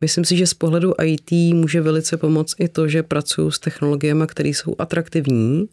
[0.00, 4.24] Myslím si, že z pohledu IT může velice pomoct i to, že pracuji s technologiemi,
[4.26, 5.68] které jsou atraktivní,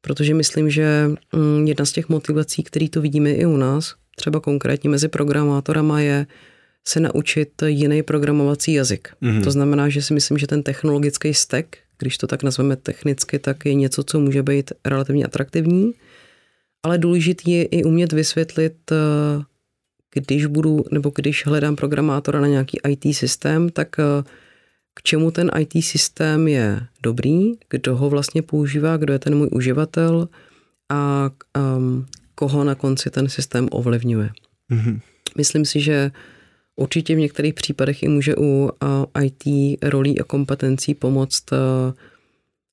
[0.00, 4.40] protože myslím, že mm, jedna z těch motivací, které to vidíme i u nás, třeba
[4.40, 6.26] konkrétně mezi programátorama je
[6.88, 9.08] se naučit jiný programovací jazyk.
[9.22, 9.44] Mm-hmm.
[9.44, 13.64] To znamená, že si myslím, že ten technologický stack, když to tak nazveme technicky, tak
[13.64, 15.92] je něco, co může být relativně atraktivní,
[16.82, 19.42] ale důležitý je i umět vysvětlit, eh,
[20.14, 24.24] když budu, nebo když hledám programátora na nějaký IT systém, tak eh,
[24.94, 29.48] k čemu ten IT systém je dobrý, kdo ho vlastně používá, kdo je ten můj
[29.52, 30.28] uživatel
[30.88, 31.30] a
[31.76, 34.30] um, koho na konci ten systém ovlivňuje.
[34.70, 35.00] Mm-hmm.
[35.36, 36.10] Myslím si, že
[36.76, 38.70] určitě v některých případech i může u
[39.22, 39.44] IT
[39.82, 41.44] rolí a kompetencí pomoct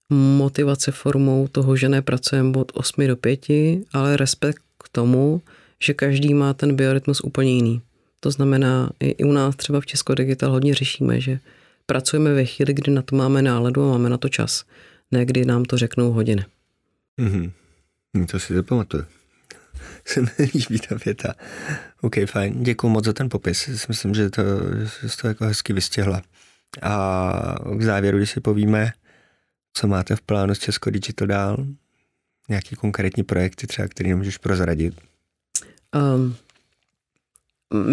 [0.09, 3.45] motivace formou toho, že nepracujeme od 8 do 5,
[3.93, 5.41] ale respekt k tomu,
[5.83, 7.81] že každý má ten biorytmus úplně jiný.
[8.19, 11.39] To znamená, i u nás třeba v Česko Digital hodně řešíme, že
[11.85, 14.63] pracujeme ve chvíli, kdy na to máme náladu a máme na to čas,
[15.11, 16.45] ne kdy nám to řeknou hodiny.
[17.19, 17.51] Mm-hmm.
[18.31, 19.03] To si zapamatuju.
[20.05, 21.33] Se mi líbí ta věta.
[22.01, 22.63] OK, fajn.
[22.63, 23.87] Děkuji moc za ten popis.
[23.87, 24.41] Myslím, že to,
[25.01, 26.21] že jsi to jako hezky vystěhla.
[26.81, 28.91] A k závěru, když si povíme,
[29.73, 31.65] co máte v plánu s Česko Digital dál,
[32.49, 35.01] nějaký konkrétní projekty třeba, který můžeš prozradit?
[36.15, 36.35] Um,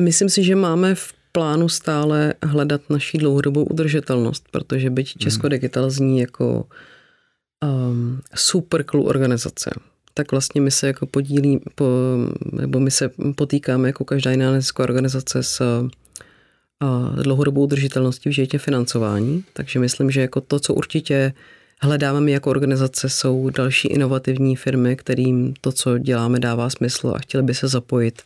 [0.02, 5.18] myslím si, že máme v plánu stále hledat naší dlouhodobou udržitelnost, protože byť.
[5.18, 6.66] Česko Digital zní jako
[7.64, 9.70] um, super cool organizace,
[10.14, 11.86] tak vlastně my se jako podílí, po,
[12.52, 15.88] nebo my se potýkáme jako každá jiná nezisková organizace s
[16.82, 21.32] a dlouhodobou udržitelností v životě financování, takže myslím, že jako to, co určitě
[21.80, 27.44] hledáme jako organizace, jsou další inovativní firmy, kterým to, co děláme, dává smysl a chtěli
[27.44, 28.22] by se zapojit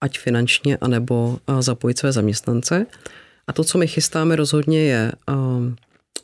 [0.00, 2.86] ať finančně, anebo zapojit své zaměstnance.
[3.46, 5.12] A to, co my chystáme rozhodně je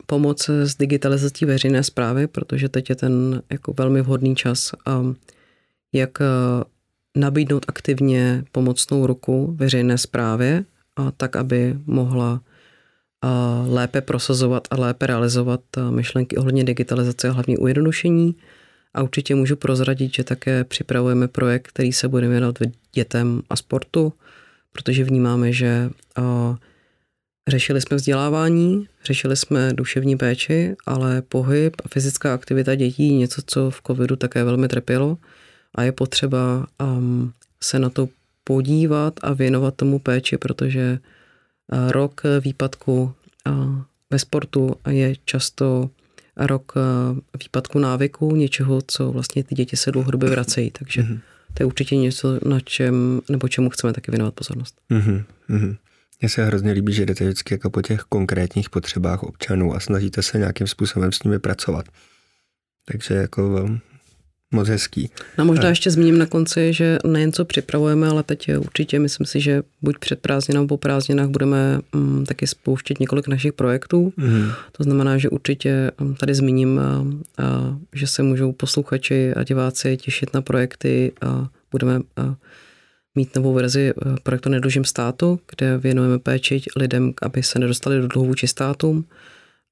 [0.06, 4.70] pomoc s digitalizací veřejné zprávy, protože teď je ten jako velmi vhodný čas,
[5.92, 6.18] jak
[7.16, 10.64] nabídnout aktivně pomocnou ruku veřejné zprávě,
[10.96, 12.40] a tak, aby mohla
[13.66, 15.60] lépe prosazovat a lépe realizovat
[15.90, 18.36] myšlenky ohledně digitalizace a hlavně ujednodušení.
[18.94, 22.58] A určitě můžu prozradit, že také připravujeme projekt, který se bude věnovat
[22.92, 24.12] dětem a sportu,
[24.72, 25.90] protože vnímáme, že
[27.48, 33.70] řešili jsme vzdělávání, řešili jsme duševní péči, ale pohyb a fyzická aktivita dětí něco, co
[33.70, 35.18] v covidu také velmi trpělo
[35.74, 37.32] a je potřeba um,
[37.62, 38.08] se na to
[38.44, 40.98] podívat a věnovat tomu péči, protože
[41.88, 43.12] rok výpadku
[44.10, 45.90] ve sportu je často
[46.36, 46.72] rok
[47.42, 50.70] výpadku návyku, něčeho, co vlastně ty děti se dlouhodobě vracejí.
[50.70, 51.20] Takže mm-hmm.
[51.54, 54.74] to je určitě něco, na čem, nebo čemu chceme taky věnovat pozornost.
[54.90, 55.24] Mm-hmm.
[56.20, 60.22] Mně se hrozně líbí, že jdete vždycky jako po těch konkrétních potřebách občanů a snažíte
[60.22, 61.86] se nějakým způsobem s nimi pracovat.
[62.84, 63.68] Takže jako
[64.50, 65.10] moc hezký.
[65.38, 65.68] No možná a...
[65.68, 69.98] ještě zmíním na konci, že nejen co připravujeme, ale teď určitě myslím si, že buď
[69.98, 74.12] před prázdninami nebo po prázdninách budeme um, taky spouštět několik našich projektů.
[74.16, 74.50] Mm.
[74.72, 79.96] To znamená, že určitě um, tady zmíním, uh, uh, že se můžou posluchači a diváci
[79.96, 82.34] těšit na projekty a budeme uh,
[83.18, 83.92] mít novou verzi
[84.22, 89.04] projektu Nedlužím státu, kde věnujeme péči lidem, aby se nedostali do dluhu vůči státům.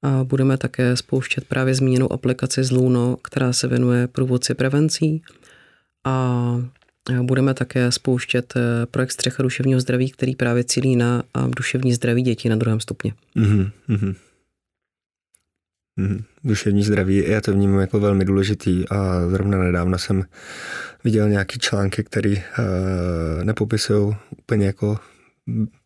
[0.03, 5.21] A budeme také spouštět právě zmíněnou aplikaci z Luno, která se věnuje průvodci prevencí.
[6.05, 6.13] A
[7.21, 11.23] budeme také spouštět eh, projekt Střecha duševního zdraví, který právě cílí na
[11.57, 13.13] duševní zdraví dětí na druhém stupni.
[13.35, 13.71] Mm-hmm.
[13.89, 14.15] Mm-hmm.
[16.43, 20.23] Duševní zdraví, já to vnímám jako velmi důležitý a zrovna nedávno jsem
[21.07, 24.99] viděl nějaký články, které uh, nepopisují úplně jako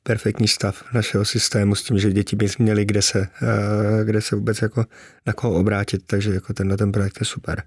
[0.03, 3.27] perfektní stav našeho systému s tím, že děti by měly kde se, uh,
[4.03, 4.85] kde se vůbec jako
[5.25, 7.63] na koho obrátit, takže jako tenhle ten projekt je super.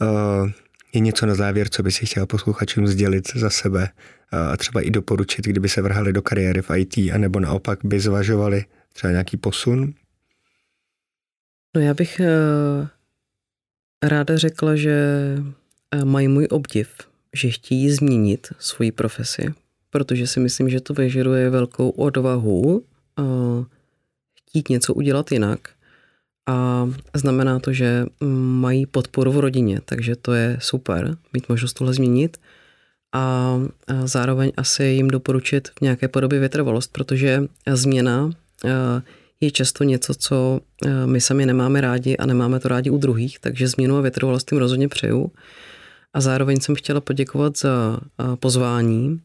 [0.00, 0.50] Uh,
[0.92, 3.88] je něco na závěr, co by si chtěl posluchačům sdělit za sebe
[4.32, 8.64] a třeba i doporučit, kdyby se vrhali do kariéry v IT, anebo naopak by zvažovali
[8.92, 9.94] třeba nějaký posun?
[11.76, 12.20] No já bych
[14.02, 14.94] ráda řekla, že
[16.04, 16.88] mají můj obdiv,
[17.34, 19.54] že chtějí změnit svoji profesi,
[19.90, 22.84] protože si myslím, že to vyžaduje velkou odvahu
[24.34, 25.68] chtít něco udělat jinak.
[26.50, 28.06] A znamená to, že
[28.60, 32.36] mají podporu v rodině, takže to je super, mít možnost tohle změnit.
[33.14, 33.56] A
[34.04, 38.30] zároveň asi jim doporučit v nějaké podobě vytrvalost, protože změna
[39.40, 40.60] je často něco, co
[41.06, 44.58] my sami nemáme rádi a nemáme to rádi u druhých, takže změnu a vytrvalost jim
[44.58, 45.32] rozhodně přeju.
[46.14, 48.00] A zároveň jsem chtěla poděkovat za
[48.40, 49.20] pozvání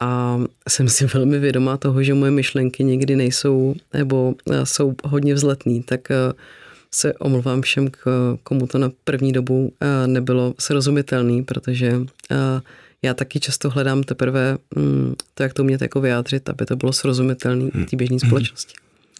[0.00, 5.82] a jsem si velmi vědomá toho, že moje myšlenky někdy nejsou nebo jsou hodně vzletný,
[5.82, 6.08] tak
[6.94, 7.88] se omluvám všem,
[8.42, 9.72] komu to na první dobu
[10.06, 12.00] nebylo srozumitelný, protože
[13.02, 16.92] já taky často hledám teprve mm, to, jak to umět jako vyjádřit, aby to bylo
[16.92, 17.84] srozumitelné hmm.
[17.84, 18.74] té běžné společnosti.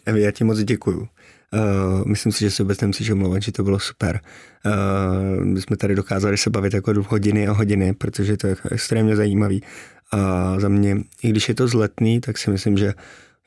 [0.05, 1.07] Evi, já ti moc děkuju.
[1.53, 4.19] Uh, myslím si, že se vůbec nemusíš omlouvat, že to bylo super.
[4.65, 9.15] Uh, my jsme tady dokázali se bavit jako hodiny a hodiny, protože to je extrémně
[9.15, 9.63] zajímavý.
[10.11, 12.93] A za mě, i když je to zletný, tak si myslím, že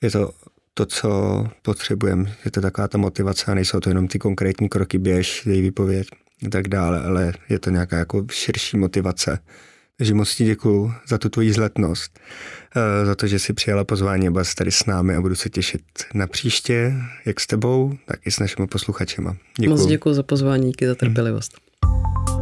[0.03, 0.31] je to
[0.75, 2.33] to, co potřebujeme.
[2.45, 6.09] Je to taková ta motivace a nejsou to jenom ty konkrétní kroky, běž, dej výpověď
[6.47, 9.39] a tak dále, ale je to nějaká jako širší motivace.
[9.99, 12.19] Takže moc ti děkuju za tu tvoji zletnost,
[12.77, 15.83] eh, za to, že jsi přijala pozvání a tady s námi a budu se těšit
[16.15, 19.37] na příště, jak s tebou, tak i s našimi posluchačema.
[19.59, 19.79] Děkuju.
[19.79, 21.59] Moc děkuji za pozvání, díky za trpělivost.
[21.85, 22.34] Hmm.